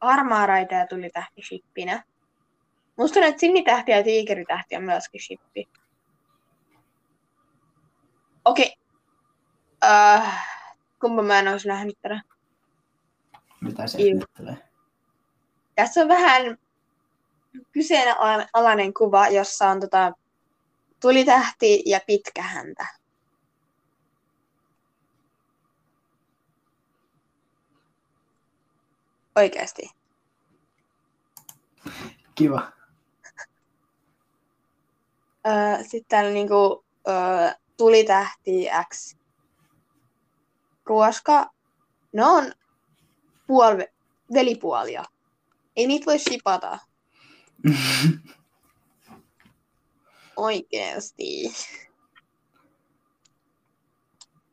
harmaaraita 0.00 0.74
ja 0.74 0.86
tuli 0.86 1.10
tähti 1.10 1.42
shippinä. 1.42 2.04
Musta 3.02 3.20
on, 3.20 3.26
että 3.26 3.40
sinitähti 3.40 3.90
ja 3.90 4.02
tiikeritähti 4.02 4.76
on 4.76 4.82
myöskin 4.82 5.20
shippi. 5.20 5.68
Okei. 8.44 8.76
Okay. 9.82 10.18
Uh, 10.18 10.28
kumpa 11.00 11.22
mä 11.22 11.38
en 11.38 11.48
olisi 11.48 11.68
nähnyt 11.68 11.98
tätä. 12.02 12.20
Mitä 13.60 13.86
se 13.86 13.98
nyt 13.98 14.58
Tässä 15.74 16.00
on 16.00 16.08
vähän 16.08 16.58
kyseenalainen 17.72 18.94
kuva, 18.94 19.28
jossa 19.28 19.68
on 19.68 19.80
tota, 19.80 20.12
tulitähti 21.00 21.82
ja 21.86 22.00
pitkä 22.06 22.42
häntä. 22.42 22.86
Oikeasti. 29.36 29.90
Kiva. 32.34 32.81
Öö, 35.46 35.82
sitten 35.82 36.04
täällä 36.08 36.30
niinku, 36.30 36.84
öö, 37.08 37.14
tulitähti 37.76 38.68
X. 38.88 39.16
Koska 40.84 41.50
ne 42.12 42.24
on 42.24 42.52
puol 43.46 43.76
velipuolia. 44.34 45.04
Ei 45.76 45.86
niitä 45.86 46.06
voi 46.06 46.18
shipata. 46.18 46.78
Oikeesti. 50.36 51.52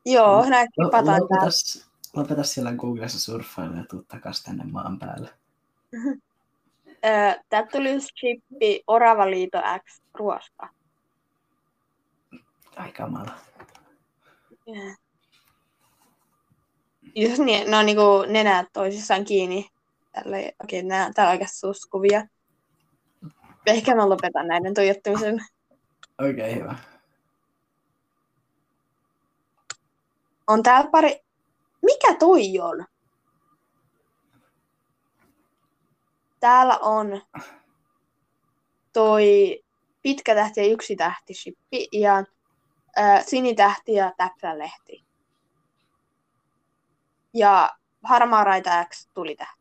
Joo, 0.05 0.49
nää 0.49 0.65
kipataan 0.65 1.05
täällä. 1.05 1.19
Lopetas, 1.21 1.89
lopetas 2.15 2.53
siellä 2.53 2.73
Googlessa 2.73 3.19
surffailu 3.19 3.75
ja 3.75 3.83
tuu 3.89 4.03
takas 4.07 4.43
tänne 4.43 4.63
maan 4.63 4.99
päälle. 4.99 5.29
Täältä 7.49 7.69
tuli 7.71 8.01
shippi 8.01 8.83
Oravaliito 8.87 9.57
X 9.85 10.01
ruoska. 10.13 10.69
Ai 12.79 12.91
kamala. 12.91 13.31
Yeah. 14.67 14.97
Jos 17.15 17.39
niin, 17.39 17.71
ne 17.71 17.77
on 17.77 17.85
niinku 17.85 18.25
nenät 18.27 18.67
toisissaan 18.73 19.25
kiinni. 19.25 19.69
Tällä, 20.11 20.37
okei, 20.63 20.83
nää, 20.83 21.13
tää 21.13 21.25
on 21.25 21.31
aika 21.31 21.45
suskuvia. 21.47 22.27
Ehkä 23.65 23.95
mä 23.95 24.09
lopetan 24.09 24.47
näiden 24.47 24.73
tuijottamisen. 24.73 25.45
Okei, 26.19 26.31
okay, 26.31 26.55
hyvä. 26.55 26.75
On 30.47 30.63
täällä 30.63 30.89
pari... 30.89 31.19
Mikä 31.81 32.13
toi 32.19 32.59
on? 32.61 32.85
Täällä 36.39 36.77
on 36.77 37.21
toi 38.93 39.59
pitkä 40.01 40.35
tähti 40.35 40.59
ja 40.59 40.67
yksi 40.67 40.95
tähti 40.95 41.33
shippi 41.33 41.87
ja 41.91 42.23
sinitähti 43.25 43.93
ja 43.93 44.13
täplälehti. 44.17 45.05
Ja 47.33 47.69
harmaa 48.03 48.43
raita 48.43 48.85
X 48.85 49.07
tuli 49.13 49.35
tähti. 49.35 49.59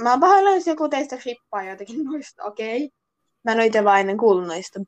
Mä 0.00 0.18
pahoillani, 0.20 0.56
jos 0.56 0.66
joku 0.66 0.88
teistä 0.88 1.20
shippaa 1.20 1.62
jotakin 1.62 2.04
noista, 2.04 2.44
okei. 2.44 2.84
Okay. 2.84 2.96
Mä 3.44 3.52
en 3.52 3.58
ole 3.58 3.84
vaan 3.84 4.00
ennen 4.00 4.18
kuullut 4.18 4.46
noista. 4.46 4.80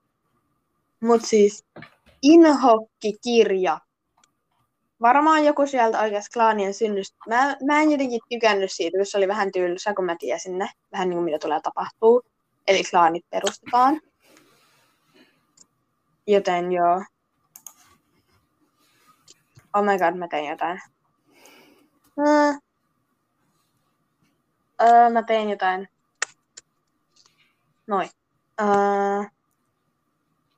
Mut 1.01 1.25
siis 1.25 1.65
Inhokki-kirja. 2.23 3.79
Varmaan 5.01 5.45
joku 5.45 5.67
sieltä 5.67 6.01
oikeassa 6.01 6.31
klaanien 6.33 6.75
synnystä. 6.75 7.17
Mä, 7.29 7.57
mä 7.67 7.81
en 7.81 7.91
jotenkin 7.91 8.21
tykännyt 8.31 8.73
siitä, 8.73 8.99
koska 8.99 9.11
se 9.11 9.19
oli 9.19 9.29
vähän 9.29 9.53
tylsä, 9.53 9.95
kun 9.95 10.05
mä 10.05 10.17
tiesin 10.19 10.59
ne. 10.59 10.71
Vähän 10.93 11.09
niin 11.09 11.17
kuin 11.17 11.25
mitä 11.25 11.39
tulee 11.39 11.61
tapahtuu. 11.61 12.23
Eli 12.67 12.83
klaanit 12.91 13.25
perustetaan. 13.31 14.01
Joten 16.29 16.73
joo. 16.73 17.05
Oh 19.75 19.85
my 19.85 19.99
god, 19.99 20.19
mä 20.19 20.29
tein 20.29 20.51
jotain. 20.51 20.81
Hmm. 22.17 22.61
Öö, 24.83 25.11
mä 25.11 25.23
tein 25.23 25.51
jotain. 25.51 25.89
Noin. 27.87 28.09
Öö, 28.61 28.67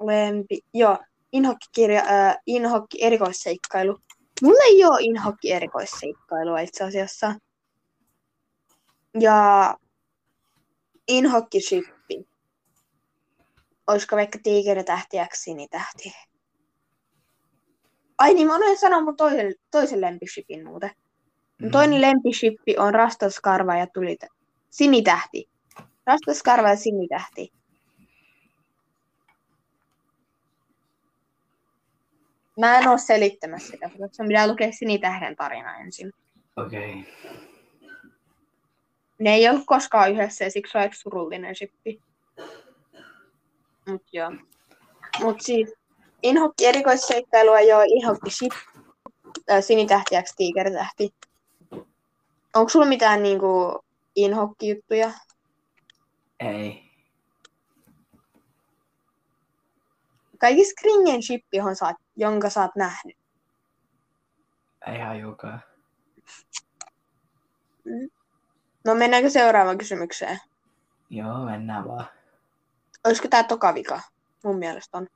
lempi. 0.01 0.61
Joo. 0.75 0.99
Inhokki-kirja, 1.33 2.03
öö, 2.03 2.33
Inhokki 2.47 3.05
erikoisseikkailu. 3.05 3.99
Mulla 4.43 4.65
ei 4.69 4.85
ole 4.85 5.01
Inhokki 5.01 5.53
erikoisseikkailua 5.53 6.61
itse 6.61 6.85
asiassa. 6.85 7.35
Ja 9.21 9.77
Inhokki. 11.09 11.59
Olisiko 13.91 14.17
vaikka 14.17 14.39
tiikeritähti 14.43 15.17
ja 15.17 15.27
sinitähti? 15.33 16.13
Ai 18.19 18.35
niin, 18.35 18.47
mä 18.47 18.57
unohdin 18.57 18.79
sanoa 18.79 19.01
mun 19.01 19.17
toisen, 19.17 19.55
toisen 19.71 20.01
lempishipin 20.01 20.65
muuten. 20.65 20.91
Mm. 21.63 21.71
Toinen 21.71 22.01
lempishippi 22.01 22.77
on 22.79 22.95
Rastaskarva 22.95 23.77
ja 23.77 23.87
tuli 23.87 24.19
sinitähti. 24.71 25.51
Rastaskarva 26.07 26.69
ja 26.69 26.77
sinitähti. 26.77 27.53
Mä 32.61 32.79
en 32.79 32.89
oo 32.89 32.99
selittämässä 32.99 33.71
sitä, 33.71 33.89
koska 33.89 34.09
sun 34.13 34.29
pitää 34.29 34.47
lukea 34.47 34.73
sinitähden 34.73 35.37
tarina 35.37 35.79
ensin. 35.79 36.13
Okei. 36.57 36.91
Okay. 36.91 37.37
Ne 39.19 39.35
ei 39.35 39.49
ollut 39.49 39.67
koskaan 39.67 40.13
yhdessä 40.13 40.45
ja 40.45 40.51
siksi 40.51 40.79
on 40.79 40.89
surullinen 40.93 41.55
shippi. 41.55 42.10
Mut 43.89 44.03
joo. 44.13 44.33
Mut 45.21 45.41
siis 45.41 45.75
Inhokki 46.23 46.67
erikoisseikkailua 46.67 47.61
joo, 47.61 47.83
Inhokki 47.87 48.31
ship, 48.31 48.53
äh, 49.51 49.65
sinitähti 49.65 50.15
ja 50.15 50.23
tiikeritähti. 50.37 51.15
Onko 52.55 52.69
sulla 52.69 52.87
mitään 52.87 53.23
niinku 53.23 53.85
Inhokki-juttuja? 54.17 55.13
Ei. 56.41 56.91
Kaikissa 60.39 60.75
Kringen 60.81 61.23
ship, 61.23 61.45
johon 61.53 61.77
sä 61.77 61.87
oot, 61.87 61.97
jonka 62.17 62.51
sä 62.51 62.61
oot 62.61 62.77
nähnyt. 62.77 63.17
Ei 64.87 64.99
hajukaan. 64.99 65.63
No 68.85 68.95
mennäänkö 68.95 69.31
seuraavaan 69.31 69.79
kysymykseen? 69.79 70.39
Joo, 71.11 71.45
mennään 71.45 71.89
vaan. 71.89 72.07
Olisiko 73.05 73.29
tää 73.29 73.45
toka 73.45 73.75
vika? 73.75 74.01
Mun 74.45 74.59
mielestä 74.59 74.99
on. 74.99 75.07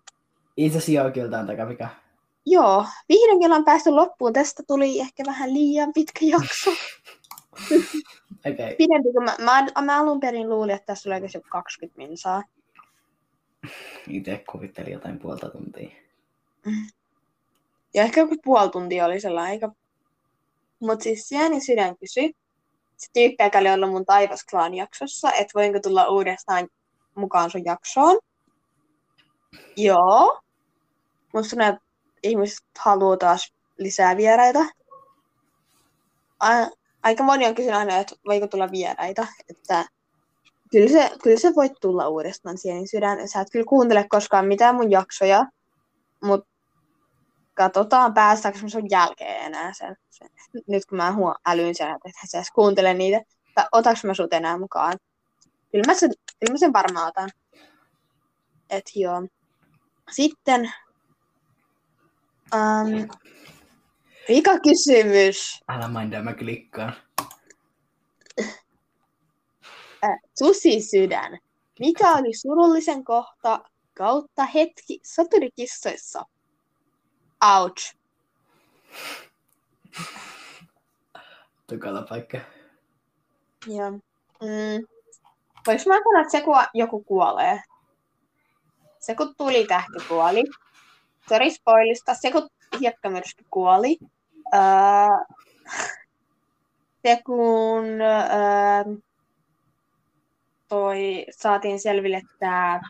Itse 0.56 0.78
asiassa 0.78 0.92
joo, 0.92 1.10
kyllä 1.10 1.30
tää 1.30 1.40
on 1.40 1.46
takavika. 1.46 1.88
Joo, 2.46 2.86
vihdoinkin 3.08 3.46
ollaan 3.46 3.64
päästy 3.64 3.90
loppuun. 3.90 4.32
Tästä 4.32 4.62
tuli 4.66 5.00
ehkä 5.00 5.22
vähän 5.26 5.54
liian 5.54 5.92
pitkä 5.92 6.20
jakso. 6.22 6.70
Okei. 8.46 8.52
Okay. 8.52 8.74
Pidempi 8.78 9.12
kuin 9.12 9.24
mä, 9.24 9.36
mä, 9.40 9.82
mä 9.82 10.00
alun 10.00 10.20
perin 10.20 10.48
luulin, 10.48 10.74
että 10.74 10.86
tässä 10.86 11.08
oli 11.08 11.14
oikeasti 11.14 11.38
joku 11.38 11.48
20 11.50 11.98
minsaa. 11.98 12.42
Itse 14.08 14.44
kuvittelin 14.52 14.92
jotain 14.92 15.18
puolta 15.18 15.50
tuntia. 15.50 15.90
Ja 17.94 18.02
ehkä 18.02 18.20
joku 18.20 18.36
puoli 18.44 18.70
tuntia 18.70 19.06
oli 19.06 19.20
sellainen 19.20 19.52
aika. 19.52 19.74
Mut 20.80 21.02
siis 21.02 21.28
Sieni 21.28 21.60
Sydän 21.60 21.96
kysyi, 21.98 22.34
se 22.96 23.08
tyyppi, 23.12 23.44
joka 23.44 23.58
oli 23.58 23.70
ollut 23.70 23.90
mun 23.90 24.06
Taivas 24.06 24.44
Clan 24.50 24.74
jaksossa, 24.74 25.32
että 25.32 25.52
voinko 25.54 25.80
tulla 25.80 26.08
uudestaan 26.08 26.68
mukaan 27.14 27.50
sun 27.50 27.64
jaksoon. 27.64 28.18
Joo. 29.76 30.40
Musta 31.34 31.56
ne 31.56 31.78
ihmiset 32.22 32.66
haluaa 32.78 33.16
taas 33.16 33.52
lisää 33.78 34.16
vieraita. 34.16 34.60
A- 36.40 36.70
aika 37.02 37.24
moni 37.24 37.46
on 37.46 37.54
kysynyt 37.54 37.78
aina, 37.78 37.96
että 37.96 38.16
voiko 38.26 38.46
tulla 38.46 38.70
vieraita. 38.70 39.26
Että 39.48 39.84
kyllä 40.70 40.88
se, 40.88 41.10
kyllä 41.22 41.38
se 41.38 41.52
voit 41.56 41.72
tulla 41.80 42.08
uudestaan 42.08 42.58
siihen 42.58 42.88
sydän. 42.88 43.28
Sä 43.28 43.40
et 43.40 43.48
kyllä 43.52 43.66
kuuntele 43.68 44.06
koskaan 44.08 44.46
mitään 44.46 44.74
mun 44.74 44.90
jaksoja, 44.90 45.46
mutta 46.22 46.48
katsotaan 47.54 48.14
päästäänkö 48.14 48.60
mä 48.62 48.68
sun 48.68 48.90
jälkeen 48.90 49.42
enää 49.42 49.72
sen. 49.72 49.96
sen. 50.10 50.30
Nyt 50.68 50.86
kun 50.86 50.96
mä 50.96 51.12
huo 51.12 51.34
älyn 51.46 51.74
sen, 51.74 51.90
että 51.90 52.26
sä 52.30 52.38
edes 52.38 52.50
kuuntele 52.50 52.94
niitä. 52.94 53.20
Tai 53.54 53.64
otaks 53.72 54.04
mä 54.04 54.14
sut 54.14 54.32
enää 54.32 54.58
mukaan? 54.58 54.98
Kyllä 55.72 55.84
mä 55.86 55.94
kyllä 56.44 56.54
mä 56.54 56.58
sen 56.58 56.72
varmaan 56.72 57.08
otan. 57.08 57.30
Et 58.70 58.90
joo. 58.94 59.28
Sitten 60.10 60.72
um, 62.54 63.08
Vika 64.28 64.58
kysymys. 64.60 65.60
Älä 65.68 65.88
mindaa, 65.88 66.22
mä 66.22 66.34
klikkaan. 66.34 66.94
Äh, 70.04 70.18
Susi 70.38 70.80
sydän. 70.80 71.38
Mikä 71.80 72.12
oli 72.12 72.34
surullisen 72.34 73.04
kohta 73.04 73.64
kautta 73.94 74.44
hetki 74.44 75.00
soturikissoissa? 75.02 76.24
Ouch. 77.60 77.96
Tukala 81.66 82.02
paikka. 82.02 82.38
Joo. 83.66 83.90
Mm. 83.90 84.86
Voinko 85.66 85.82
mä 85.86 85.94
sanoa, 85.94 86.20
että 86.20 86.30
se 86.32 86.40
kun 86.40 86.56
joku 86.74 87.02
kuolee? 87.04 87.60
Se 88.98 89.14
kun 89.14 89.34
tuli 89.36 89.66
tähti 89.66 90.08
kuoli. 90.08 90.44
Sori 91.28 91.50
spoilista. 91.50 92.14
Se 92.14 92.30
kun 92.32 92.48
hiekkamyrsky 92.80 93.44
kuoli. 93.50 93.98
Öö, 94.54 94.60
se 97.02 97.22
kun 97.26 97.84
öö, 98.00 98.96
toi, 100.68 101.26
saatiin 101.30 101.80
selville 101.80 102.22
tämä 102.38 102.80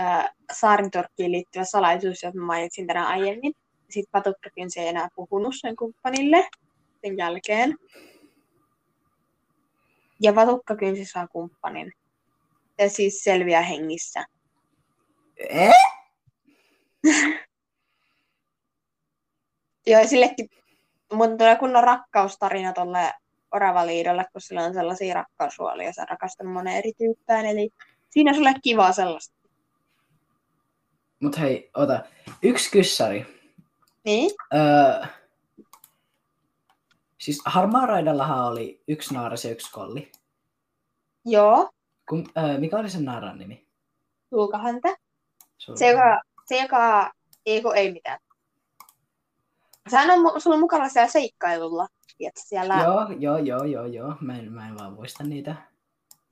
öö, 0.00 0.06
saarintorkkiin 0.52 1.32
liittyvä 1.32 1.64
salaisuus, 1.64 2.22
jota 2.22 2.40
mainitsin 2.40 2.86
tänään 2.86 3.06
aiemmin. 3.06 3.52
Sitten 3.90 4.12
Patukkakin 4.12 4.70
se 4.70 4.80
ei 4.80 4.88
enää 4.88 5.08
puhunut 5.14 5.54
sen 5.60 5.76
kumppanille 5.76 6.48
sen 7.04 7.16
jälkeen. 7.16 7.76
Ja 10.20 10.34
Vatukkakin 10.34 10.96
se 10.96 11.04
saa 11.04 11.28
kumppanin. 11.28 11.92
Ja 12.78 12.90
siis 12.90 13.24
selviää 13.24 13.62
hengissä. 13.62 14.24
Eh? 15.48 15.72
Joo, 19.86 20.06
sillekin 20.06 20.48
mun 21.12 21.38
tulee 21.38 21.56
kunnon 21.56 21.84
rakkaustarina 21.84 22.72
tolle 22.72 23.12
Oravaliidolle, 23.52 24.24
kun 24.32 24.40
sillä 24.40 24.64
on 24.64 24.74
sellaisia 24.74 25.14
rakkaushuolia, 25.14 25.92
sä 25.92 26.04
rakastat 26.04 26.46
monen 26.46 26.76
eri 26.76 26.92
tyyppään, 26.92 27.46
eli 27.46 27.70
siinä 28.10 28.34
sulle 28.34 28.54
kivaa 28.62 28.92
sellaista. 28.92 29.36
Mut 31.20 31.38
hei, 31.38 31.70
ota. 31.74 32.04
Yksi 32.42 32.70
kyssäri. 32.70 33.26
Niin? 34.04 34.30
Öö, 34.54 35.06
siis 37.26 37.42
Harmaa 37.44 37.86
Raidallahan 37.86 38.46
oli 38.46 38.82
yksi 38.88 39.14
naaras 39.14 39.44
ja 39.44 39.50
yksi 39.50 39.72
kolli. 39.72 40.12
Joo. 41.24 41.70
Kun, 42.08 42.26
öö, 42.38 42.58
mikä 42.58 42.76
oli 42.76 42.90
sen 42.90 43.04
naaran 43.04 43.38
nimi? 43.38 43.68
Sulkahäntä. 44.30 44.88
Se, 45.74 45.90
joka, 45.90 46.22
se, 46.44 46.62
joka 46.62 47.12
ei, 47.46 47.62
ei 47.74 47.92
mitään. 47.92 48.18
Sehän 49.88 50.10
on 50.10 50.40
sulla 50.40 50.56
mukana 50.56 50.88
siellä 50.88 51.08
seikkailulla. 51.08 51.88
Tiedätkö, 52.18 52.40
siellä... 52.44 52.74
Joo, 52.82 53.06
joo, 53.18 53.38
joo, 53.38 53.64
joo, 53.64 53.86
joo. 53.86 54.14
Mä 54.20 54.38
en, 54.38 54.52
mä 54.52 54.68
en 54.68 54.78
vaan 54.78 54.92
muista 54.92 55.24
niitä. 55.24 55.56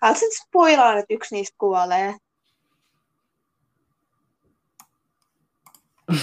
Haluaisit 0.02 0.32
spoilaa, 0.42 0.98
että 0.98 1.14
yksi 1.14 1.34
niistä 1.34 1.56
kuolee? 1.58 2.16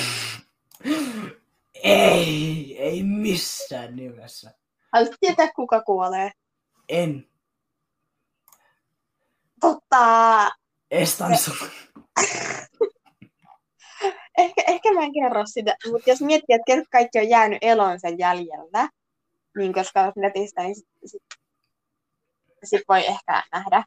ei, 1.83 2.77
ei 2.79 3.03
missään 3.03 3.95
nimessä. 3.95 4.60
Haluaisit 4.93 5.17
tietää, 5.19 5.49
kuka 5.55 5.81
kuolee? 5.81 6.31
En. 6.89 7.27
Totta. 9.59 10.49
Estan 10.91 11.37
sun. 11.37 11.57
Ehkä, 14.37 14.63
ehkä 14.67 14.93
mä 14.93 15.03
en 15.03 15.13
kerro 15.13 15.43
sitä, 15.45 15.75
mutta 15.91 16.09
jos 16.09 16.21
miettii, 16.21 16.55
että 16.55 16.63
ketkä 16.65 16.85
kaikki 16.91 17.19
on 17.19 17.29
jäänyt 17.29 17.57
eloon 17.61 17.99
sen 17.99 18.19
jäljellä, 18.19 18.89
niin 19.57 19.73
koska 19.73 20.03
olet 20.03 20.15
netistä, 20.15 20.61
niin 20.61 20.75
sit, 20.75 20.87
sit, 21.05 21.23
sit 22.63 22.81
voi 22.89 23.05
ehkä 23.07 23.43
nähdä. 23.51 23.83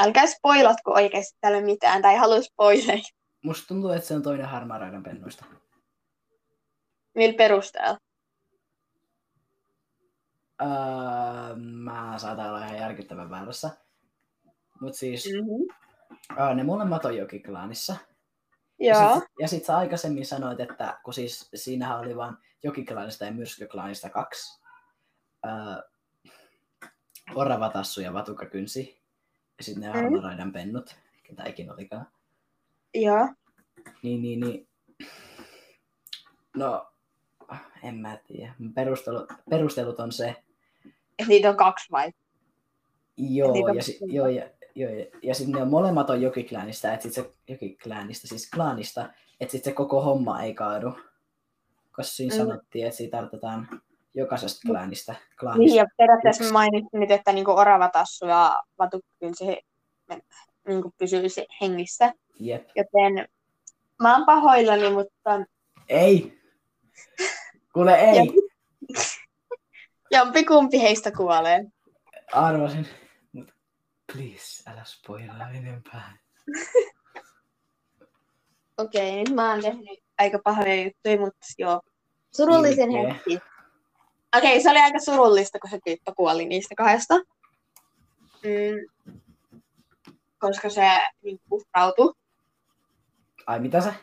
Älkää 0.00 0.26
spoilatko 0.26 0.92
oikeasti 0.92 1.38
tälle 1.40 1.60
mitään, 1.60 2.02
tai 2.02 2.16
halua 2.16 2.42
spoileja. 2.42 3.02
Musta 3.42 3.68
tuntuu, 3.68 3.90
että 3.90 4.08
se 4.08 4.14
on 4.14 4.22
toinen 4.22 4.48
Harmaa 4.48 4.78
Raidan 4.78 5.02
pennuista. 5.02 5.44
Millä 7.14 7.36
perusteella? 7.36 7.98
Öö, 10.62 11.56
mä 11.56 12.14
saatan 12.16 12.48
olla 12.48 12.64
ihan 12.66 12.76
järkyttävän 12.76 13.30
väärässä. 13.30 13.70
Mut 14.80 14.94
siis 14.94 15.28
Mm-hmm. 15.32 16.40
öö, 16.42 16.54
ne 16.54 16.62
molemmat 16.62 17.04
on 17.04 17.16
Jokiklaanissa. 17.16 17.96
Joo. 18.78 19.00
Ja 19.00 19.14
sit, 19.14 19.24
ja 19.40 19.48
sit 19.48 19.64
sä 19.64 19.76
aikaisemmin 19.76 20.26
sanoit, 20.26 20.60
että 20.60 21.00
kun 21.04 21.14
siis 21.14 21.48
siinähän 21.54 21.98
oli 22.00 22.16
vain 22.16 22.34
Jokiklaanista 22.62 23.24
ja 23.24 23.32
Myrskyklaanista 23.32 24.10
kaksi. 24.10 24.62
Öö, 25.46 25.52
Oravatassu 27.34 28.00
ja 28.00 28.12
Vatukakynsi. 28.12 29.00
Ja 29.58 29.64
sitten 29.64 29.82
ne 29.82 29.88
Mm. 29.88 29.94
Harmaan 29.94 30.22
Raidan 30.24 30.52
pennut, 30.52 30.96
ketä 31.22 31.44
ikin 31.44 31.72
olikaan. 31.72 32.06
Joo. 32.94 33.28
Niin, 34.02 34.22
niin, 34.22 34.40
niin. 34.40 34.68
No, 36.56 36.92
en 37.82 37.94
mä 37.94 38.18
tiedä. 38.26 38.54
Perustelut, 38.74 39.32
perustelut 39.50 40.00
on 40.00 40.12
se, 40.12 40.36
Et 41.18 41.26
niitä 41.28 41.50
on 41.50 41.56
kaksi 41.56 41.90
vai? 41.92 42.12
joo, 43.16 43.52
on 43.64 43.76
ja, 43.76 43.82
si, 43.82 43.98
joo, 44.02 44.26
ja, 44.28 44.50
joo, 44.74 44.90
ja, 44.92 45.06
ja 45.22 45.34
sitten 45.34 45.54
ne 45.54 45.62
on 45.62 45.70
molemmat 45.70 46.10
on 46.10 46.22
Jokikläänistä, 46.22 46.92
että 46.92 47.02
sit 47.02 47.12
se 47.12 47.30
Jokikläänistä, 47.48 48.28
siis 48.28 48.50
klaanista, 48.50 49.08
että 49.40 49.52
sitten 49.52 49.70
se 49.72 49.76
koko 49.76 50.02
homma 50.02 50.42
ei 50.42 50.54
kaadu. 50.54 50.92
Koska 51.96 52.02
siinä 52.14 52.34
Mm. 52.34 52.38
sanottiin, 52.38 52.86
että 52.86 52.96
siitä 52.96 53.16
tarvitaan 53.16 53.68
jokaisesta 54.14 54.60
klaanista. 54.68 55.12
Niin, 55.12 55.22
klaanista. 55.40 55.76
ja 55.76 55.86
periaatteessa 55.96 56.44
Yksi. 56.44 56.52
mainitsin 56.52 57.00
nyt, 57.00 57.10
että 57.10 57.32
niinku 57.32 57.50
oravatassu 57.50 58.26
ja 58.26 58.62
vatukynsi 58.78 59.44
niinku 60.68 60.94
pysyisi 60.98 61.46
hengissä. 61.60 62.12
Jep. 62.40 62.68
Joten 62.76 63.28
mä 64.02 64.16
oon 64.16 64.26
pahoillani, 64.26 64.90
mutta 64.90 65.40
Ei! 65.88 66.40
Kuule, 67.72 67.94
ei! 67.94 68.16
Ja- 68.16 68.24
jompikumpi 70.10 70.80
heistä 70.82 71.12
kuolee. 71.12 71.64
Arvasin. 72.32 72.88
Mut 73.32 73.52
please, 74.12 74.70
älä 74.70 74.84
spoilaa 74.84 75.50
enempää. 75.50 76.18
Okei, 78.78 79.16
nyt 79.16 79.34
mä 79.34 79.50
oon 79.50 79.62
tehnyt 79.62 79.98
aika 80.18 80.38
pahoja 80.44 80.82
juttuja, 80.84 81.18
mutta 81.20 81.46
joo. 81.58 81.80
Surullisen 82.36 82.90
Ilkeä. 82.92 83.14
hetki. 83.14 83.38
Okei, 84.38 84.62
se 84.62 84.70
oli 84.70 84.78
aika 84.78 84.98
surullista, 84.98 85.58
kun 85.58 85.70
se 85.70 85.78
tyyppi 85.84 86.12
kuoli 86.16 86.44
niistä 86.46 86.74
kahdesta. 86.74 87.14
Mm, 88.44 89.12
koska 90.38 90.70
se 90.70 90.82
niin, 91.22 91.40
uhrautui. 91.50 92.12
Ai 93.46 93.60
mitä 93.60 93.80
se? 93.80 93.94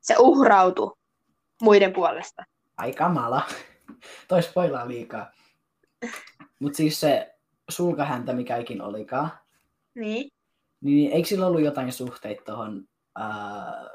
Se 0.00 0.14
uhrautui 0.18 0.96
muiden 1.62 1.92
puolesta. 1.92 2.44
Ai 2.78 2.92
kamala. 2.92 3.42
Toi 4.28 4.42
spoilaa 4.42 4.88
liikaa. 4.88 5.30
Mut 6.58 6.74
siis 6.74 7.00
se 7.00 7.34
sulkahäntä, 7.68 8.32
mikä 8.32 8.56
ikin 8.56 8.82
olikaan, 8.82 9.30
Niin. 9.94 10.30
niin 10.80 11.12
eikö 11.12 11.28
sillä 11.28 11.46
ollut 11.46 11.60
jotain 11.62 11.92
suhteita 11.92 12.42
tuohon 12.44 12.88
ää... 13.14 13.88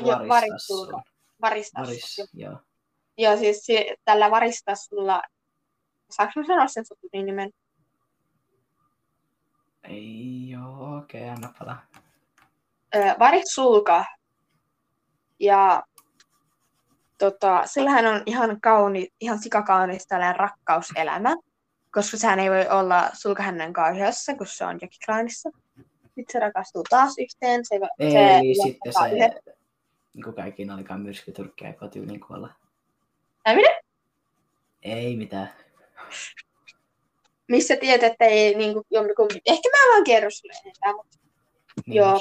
Jo, 0.00 0.06
varissulka. 0.28 1.02
Varistas. 1.42 1.86
Varis, 1.86 2.30
joo. 2.34 2.58
Joo, 3.18 3.36
siis 3.36 3.66
si- 3.66 3.94
tällä 4.04 4.30
varistassulla, 4.30 5.22
saanko 6.10 6.32
sanoa 6.46 6.66
sen 6.68 6.86
sukunin 6.86 7.26
nimen? 7.26 7.50
Ei 9.84 10.50
joo, 10.50 10.96
okei, 10.98 11.20
okay, 11.20 11.34
anna 11.34 11.52
palaa. 11.58 11.86
Varissulka. 13.18 14.04
Ja 15.40 15.82
tota, 17.18 17.62
sillähän 17.66 18.06
on 18.06 18.22
ihan 18.26 18.60
kauni, 18.60 19.08
ihan 19.20 19.38
sikakaunis 19.38 20.06
tällainen 20.06 20.36
rakkauselämä, 20.36 21.36
koska 21.92 22.16
sehän 22.16 22.38
ei 22.40 22.50
voi 22.50 22.68
olla 22.68 23.10
sulkahännän 23.12 23.72
kauheassa, 23.72 24.34
kun 24.34 24.46
se 24.46 24.64
on 24.64 24.78
Jokiklaanissa. 24.82 25.50
Sitten 26.04 26.24
se 26.32 26.38
rakastuu 26.40 26.82
taas 26.90 27.14
yhteen. 27.18 27.64
Se, 27.64 27.74
Ei, 27.98 28.54
se 28.54 28.62
sitten 28.62 28.92
lopettaa 28.94 29.06
yhden- 29.08 29.40
se, 29.44 29.56
niin 30.14 30.24
kuin 30.24 30.36
kaikkiin 30.36 30.70
olikaan 30.70 31.00
myrskyturkkia 31.00 31.74
ja 31.82 31.88
tyyliin 31.88 32.20
kuolla. 32.20 32.54
Ai 33.44 33.56
mitä? 33.56 33.68
Ei 34.82 35.16
mitään. 35.16 35.48
Missä 37.48 37.76
tiedät, 37.76 38.12
että 38.12 38.24
ei 38.24 38.54
niin 38.54 38.72
kuin, 38.72 38.84
jompikumpi. 38.90 39.40
Ehkä 39.46 39.68
mä 39.68 39.92
vaan 39.92 40.04
kerro 40.04 40.30
sulle 40.30 40.52
enempää, 40.64 40.92
mutta 40.92 41.18
Niin 41.86 41.96
Joo. 41.96 42.20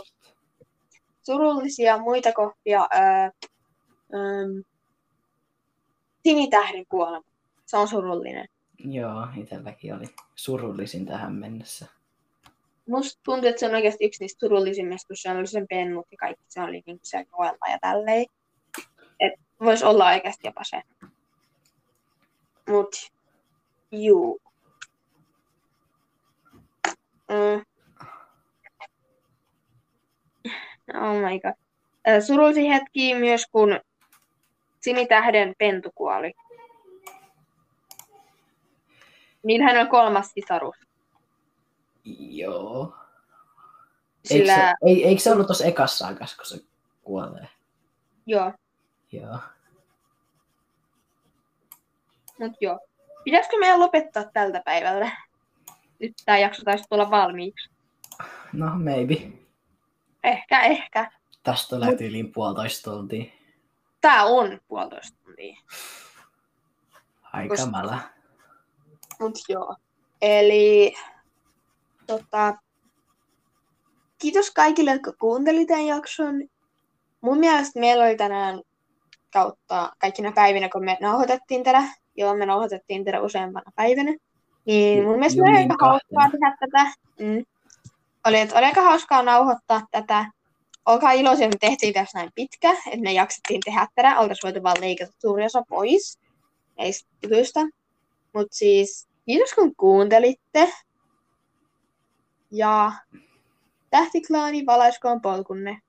surullisia 1.26 1.98
muita 1.98 2.32
kohtia. 2.34 2.88
Öö, 2.96 3.30
öö, 4.14 4.62
Sinitähden 6.26 6.86
kuolema. 6.86 7.23
Se 7.65 7.78
on 7.78 7.88
surullinen. 7.88 8.47
Joo, 8.80 9.28
itselläkin 9.38 9.95
oli 9.95 10.05
surullisin 10.36 11.05
tähän 11.05 11.34
mennessä. 11.34 11.86
Musta 12.89 13.21
tuntuu, 13.23 13.49
että 13.49 13.59
se 13.59 13.65
on 13.65 13.76
oikeasti 13.76 14.05
yksi 14.05 14.23
niistä 14.23 14.39
surullisimmista, 14.39 15.07
kun 15.07 15.17
se 15.17 15.32
oli 15.32 15.47
sen 15.47 15.65
pennut 15.69 16.07
ja 16.11 16.17
kaikki 16.17 16.43
se 16.47 16.61
oli 16.61 16.84
niin 16.86 16.99
se 17.01 17.26
joella 17.32 17.71
ja 17.71 17.78
tälleen. 17.82 18.26
Et 19.19 19.34
voisi 19.59 19.86
olla 19.86 20.07
oikeasti 20.07 20.47
jopa 20.47 20.63
se. 20.63 20.82
Mut, 22.69 23.11
juu. 23.91 24.41
Mm. 27.30 27.65
Oh 30.95 31.15
my 31.15 31.39
god. 31.39 31.53
Ö, 32.07 32.21
Surullisin 32.21 32.71
hetki 32.71 33.15
myös, 33.15 33.45
kun 33.51 33.80
Sinitähden 34.86 35.55
pentu 35.57 35.91
kuoli. 35.95 36.33
Niin 39.43 39.61
hän 39.63 39.77
on 39.77 39.88
kolmas 39.88 40.31
sisarus. 40.33 40.75
Joo. 42.19 42.95
Sillä, 44.25 44.53
Eikö, 44.53 44.63
se, 44.67 44.86
ei, 44.86 45.07
eikö 45.07 45.21
se 45.21 45.31
ollut 45.31 45.47
tuossa 45.47 45.65
ekassa 45.65 46.07
aikas, 46.07 46.36
kun 46.36 46.45
se 46.45 46.57
kuolee? 47.03 47.47
joo, 48.25 48.51
Joo. 49.11 49.38
mut 52.39 52.53
joo. 52.61 52.79
Pitäisikö 53.23 53.57
meidän 53.59 53.79
lopettaa 53.79 54.23
tältä 54.33 54.61
päivältä? 54.65 55.11
Nyt 55.99 56.13
tämä 56.25 56.38
jakso 56.38 56.63
taisi 56.63 56.83
tulla 56.89 57.11
valmiiksi. 57.11 57.69
No, 58.53 58.71
maybe. 58.75 59.15
Ehkä, 60.23 60.61
ehkä. 60.61 61.11
Tästä 61.43 61.75
tulee 61.75 61.95
tyyliin 61.95 62.31
puolitoista 62.31 62.91
tuntia. 62.91 63.23
Tää 64.06 64.26
on 64.26 64.60
puolitoista 64.68 65.18
tuntia. 65.26 65.58
Ai 67.34 67.47
Koska- 67.47 67.66
kamala. 67.66 67.99
Mut 69.20 69.36
joo. 69.49 69.76
Eli 70.22 70.93
tota, 72.08 72.58
kiitos 74.22 74.51
kaikille, 74.51 74.91
jotka 74.91 75.14
kuunteli 75.20 75.66
tämän 75.66 75.86
jakson. 75.86 76.36
Mun 77.22 77.39
mielestä 77.39 77.80
meillä 77.80 78.06
oli 78.06 78.16
tänään 78.16 78.62
kautta 79.34 79.93
kaikkina 79.99 80.32
päivinä, 80.32 80.70
kun 80.70 80.86
me 80.86 80.97
nauhoitettiin 81.01 81.64
tätä. 81.64 81.84
Joo, 82.16 82.38
me 82.38 82.45
nauhoitettiin 82.45 83.06
tätä 83.06 83.22
useampana 83.22 83.72
päivänä. 83.76 84.16
Niin 84.66 85.03
mun 85.03 85.20
mielestä 85.20 85.41
oli 85.43 85.58
aika 85.58 85.76
hauskaa 85.82 86.30
tehdä 86.32 86.58
tätä. 86.60 86.84
Mm. 87.20 87.45
oli, 88.28 88.38
oli 88.56 88.66
aika 88.66 88.82
hauskaa 88.82 89.24
nauhoittaa 89.24 89.82
tätä. 89.91 90.26
Olkaa 90.86 91.11
iloisia, 91.11 91.45
että 91.45 91.55
me 91.55 91.69
tehtiin 91.69 91.93
tässä 91.93 92.19
näin 92.19 92.31
pitkä, 92.36 92.71
että 92.71 93.01
me 93.03 93.13
jaksettiin 93.13 93.61
tehdä 93.65 93.88
tätä. 93.95 94.19
Oltaisiin 94.19 94.43
voitu 94.43 94.63
vaan 94.63 94.81
leikata 94.81 95.11
suuri 95.21 95.45
osa 95.45 95.63
pois 95.69 96.19
näistä 96.77 97.09
jutuista. 97.23 97.59
Mutta 98.33 98.55
siis, 98.55 99.07
kiitos 99.25 99.53
kun 99.53 99.75
kuuntelitte. 99.75 100.73
Ja 102.51 102.91
tähtiklaani 103.89 104.65
valaiskoon 104.65 105.21
polkunne. 105.21 105.81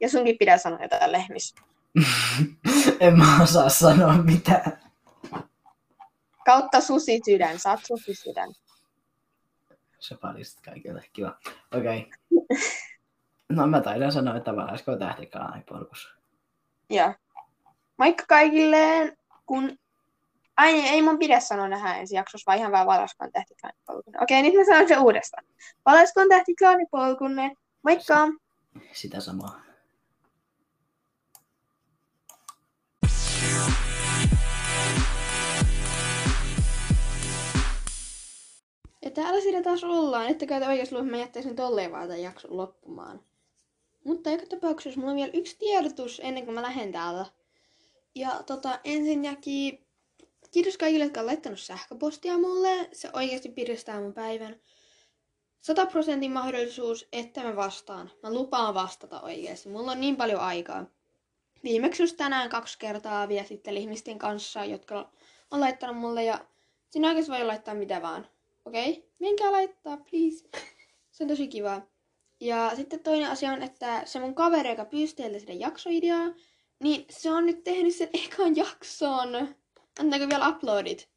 Ja 0.00 0.08
sunkin 0.08 0.38
pitää 0.38 0.58
sanoa 0.58 0.82
jotain 0.82 1.12
lehmis. 1.12 1.54
en 3.00 3.18
mä 3.18 3.42
osaa 3.42 3.68
sanoa 3.68 4.12
mitään. 4.12 4.80
Kautta 6.44 6.80
susi 6.80 7.20
sydän, 7.24 7.58
sä 7.58 7.70
oot 7.70 7.80
susi 7.86 8.14
sydän. 8.14 8.52
Se 9.98 10.16
paljastit 10.16 10.60
kaikille. 10.64 11.04
Kiva. 11.12 11.38
Okei. 11.72 12.10
Okay. 12.30 12.58
No 13.50 13.66
mä 13.66 13.80
taidan 13.80 14.12
sanoa, 14.12 14.36
että 14.36 14.56
valaiskoon 14.56 14.98
tähtiklaani 14.98 15.62
polkus. 15.68 16.14
Joo. 16.90 17.14
Moikka 17.96 18.24
kaikille, 18.28 19.16
kun... 19.46 19.78
Ai 20.56 20.72
niin, 20.72 20.86
ei 20.86 21.02
mun 21.02 21.18
pidä 21.18 21.40
sanoa 21.40 21.68
nähdä 21.68 21.94
ensi 21.94 22.16
jaksossa, 22.16 22.44
vaan 22.46 22.58
ihan 22.58 22.72
vaan 22.72 22.86
valaiskoon 22.86 23.32
tähtiklaanipolkunne. 23.32 24.18
Okei, 24.22 24.42
nyt 24.42 24.54
mä 24.54 24.64
sanon 24.64 24.88
se 24.88 24.98
uudestaan. 24.98 25.44
Valaiskoon 25.86 26.28
tähtiklaanipolkunne. 26.28 27.54
Moikka! 27.82 28.28
Sitä 28.92 29.20
samaa. 29.20 29.60
Ja 39.02 39.10
täällä 39.14 39.40
siinä 39.40 39.62
taas 39.62 39.84
ollaan, 39.84 40.26
että 40.26 40.46
oikeasti 40.68 40.94
luulen, 40.94 41.06
että 41.06 41.16
mä 41.16 41.22
jättäisin 41.22 41.56
tolleen 41.56 41.92
vaan 41.92 42.08
tämän 42.08 42.22
jakson 42.22 42.56
loppumaan. 42.56 43.20
Mutta 44.04 44.30
joka 44.30 44.46
tapauksessa 44.46 45.00
mulla 45.00 45.12
on 45.12 45.16
vielä 45.16 45.30
yksi 45.34 45.58
tiedotus 45.58 46.20
ennen 46.24 46.44
kuin 46.44 46.54
mä 46.54 46.62
lähden 46.62 46.92
täältä. 46.92 47.26
Ja 48.14 48.42
tota, 48.46 48.80
ensinnäkin 48.84 49.86
kiitos 50.50 50.78
kaikille, 50.78 51.04
jotka 51.04 51.20
on 51.20 51.26
laittanut 51.26 51.60
sähköpostia 51.60 52.38
mulle. 52.38 52.88
Se 52.92 53.10
oikeasti 53.12 53.48
piristää 53.48 54.00
mun 54.00 54.12
päivän. 54.12 54.60
100 55.60 55.86
prosentin 55.86 56.32
mahdollisuus, 56.32 57.08
että 57.12 57.42
mä 57.42 57.56
vastaan. 57.56 58.10
Mä 58.22 58.32
lupaan 58.32 58.74
vastata 58.74 59.20
oikeasti. 59.20 59.68
Mulla 59.68 59.92
on 59.92 60.00
niin 60.00 60.16
paljon 60.16 60.40
aikaa. 60.40 60.86
Viimeksi 61.64 62.02
just 62.02 62.16
tänään 62.16 62.50
kaksi 62.50 62.78
kertaa 62.78 63.28
viestittelin 63.28 63.82
ihmisten 63.82 64.18
kanssa, 64.18 64.64
jotka 64.64 65.10
on 65.50 65.60
laittanut 65.60 65.96
mulle 65.96 66.24
ja 66.24 66.44
siinä 66.90 67.08
oikeasti 67.08 67.32
voi 67.32 67.44
laittaa 67.44 67.74
mitä 67.74 68.02
vaan. 68.02 68.26
Okei, 68.64 68.90
okay? 68.90 69.02
menkää 69.18 69.52
laittaa, 69.52 69.96
please. 69.96 70.48
Se 71.12 71.24
on 71.24 71.28
tosi 71.28 71.48
kiva. 71.48 71.82
Ja 72.40 72.72
sitten 72.76 73.00
toinen 73.00 73.30
asia 73.30 73.52
on, 73.52 73.62
että 73.62 74.02
se 74.04 74.20
mun 74.20 74.34
kaveri, 74.34 74.68
joka 74.68 74.84
pyysi 74.84 75.16
teiltä 75.16 75.38
sitä 75.38 75.52
jaksoideaa, 75.52 76.34
niin 76.82 77.06
se 77.10 77.30
on 77.30 77.46
nyt 77.46 77.64
tehnyt 77.64 77.94
sen 77.94 78.08
ekan 78.24 78.56
jakson. 78.56 79.54
Antaako 80.00 80.28
vielä 80.28 80.48
uploadit? 80.48 81.08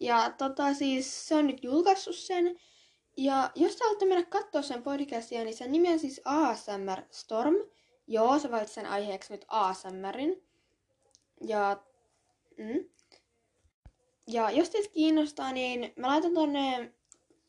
Ja 0.00 0.34
tota 0.38 0.74
siis, 0.74 1.28
se 1.28 1.34
on 1.34 1.46
nyt 1.46 1.64
julkaissut 1.64 2.16
sen. 2.16 2.60
Ja 3.16 3.50
jos 3.54 3.78
sä 3.78 3.84
haluatte 3.84 4.06
mennä 4.06 4.24
katsoa 4.24 4.62
sen 4.62 4.82
podcastia, 4.82 5.44
niin 5.44 5.56
sen 5.56 5.72
nimi 5.72 5.92
on 5.92 5.98
siis 5.98 6.20
ASMR 6.24 7.02
Storm. 7.10 7.54
Joo, 8.06 8.38
sä 8.38 8.50
valitsit 8.50 8.74
sen 8.74 8.86
aiheeksi 8.86 9.32
nyt 9.32 9.44
ASMRin. 9.48 10.42
Ja, 11.40 11.82
mm. 12.58 12.84
ja 14.26 14.50
jos 14.50 14.70
teitä 14.70 14.92
kiinnostaa, 14.92 15.52
niin 15.52 15.92
mä 15.96 16.06
laitan 16.06 16.34
tonne 16.34 16.94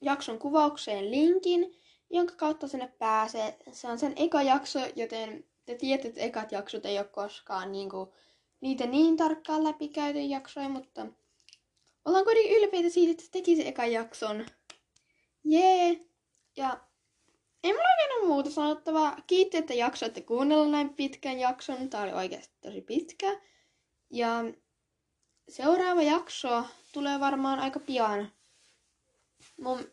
jakson 0.01 0.39
kuvaukseen 0.39 1.11
linkin, 1.11 1.79
jonka 2.09 2.35
kautta 2.35 2.67
sinne 2.67 2.87
pääsee. 2.99 3.57
Se 3.71 3.87
on 3.87 3.99
sen 3.99 4.13
eka 4.15 4.41
jakso, 4.41 4.79
joten 4.95 5.45
te 5.65 5.75
tiedätte, 5.75 6.07
että 6.07 6.21
ekat 6.21 6.51
jaksot 6.51 6.85
ei 6.85 6.97
ole 6.97 7.07
koskaan 7.07 7.71
niinku, 7.71 8.13
niitä 8.61 8.85
niin 8.85 9.17
tarkkaan 9.17 9.63
läpikäyty 9.63 10.19
jaksoja, 10.19 10.69
mutta 10.69 11.05
ollaan 12.05 12.23
kuitenkin 12.23 12.57
ylpeitä 12.57 12.89
siitä, 12.89 13.11
että 13.11 13.23
teki 13.31 13.55
se 13.55 13.67
ekan 13.67 13.91
jakson. 13.91 14.45
Jee! 15.43 15.99
Ja 16.57 16.79
ei 17.63 17.73
mulla 17.73 17.87
oikein 17.99 18.19
ole 18.19 18.27
muuta 18.27 18.49
sanottavaa. 18.49 19.17
Kiitti, 19.27 19.57
että 19.57 19.73
jaksoitte 19.73 20.21
kuunnella 20.21 20.67
näin 20.67 20.93
pitkän 20.93 21.39
jakson. 21.39 21.89
Tää 21.89 22.03
oli 22.03 22.13
oikeasti 22.13 22.53
tosi 22.61 22.81
pitkä. 22.81 23.41
Ja 24.09 24.29
seuraava 25.49 26.01
jakso 26.01 26.63
tulee 26.93 27.19
varmaan 27.19 27.59
aika 27.59 27.79
pian. 27.79 28.31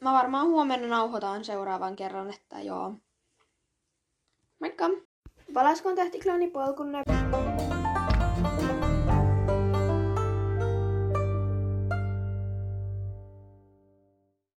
Mä 0.01 0.12
varmaan 0.12 0.47
huomenna 0.47 0.89
nauhoitan 0.89 1.45
seuraavan 1.45 1.97
kerran, 1.97 2.31
että 2.31 2.61
joo. 2.61 2.95
Moikka! 4.61 4.85
Valaskon 5.55 5.97
tähtiklaani 5.97 6.51
polkunne. 6.51 7.05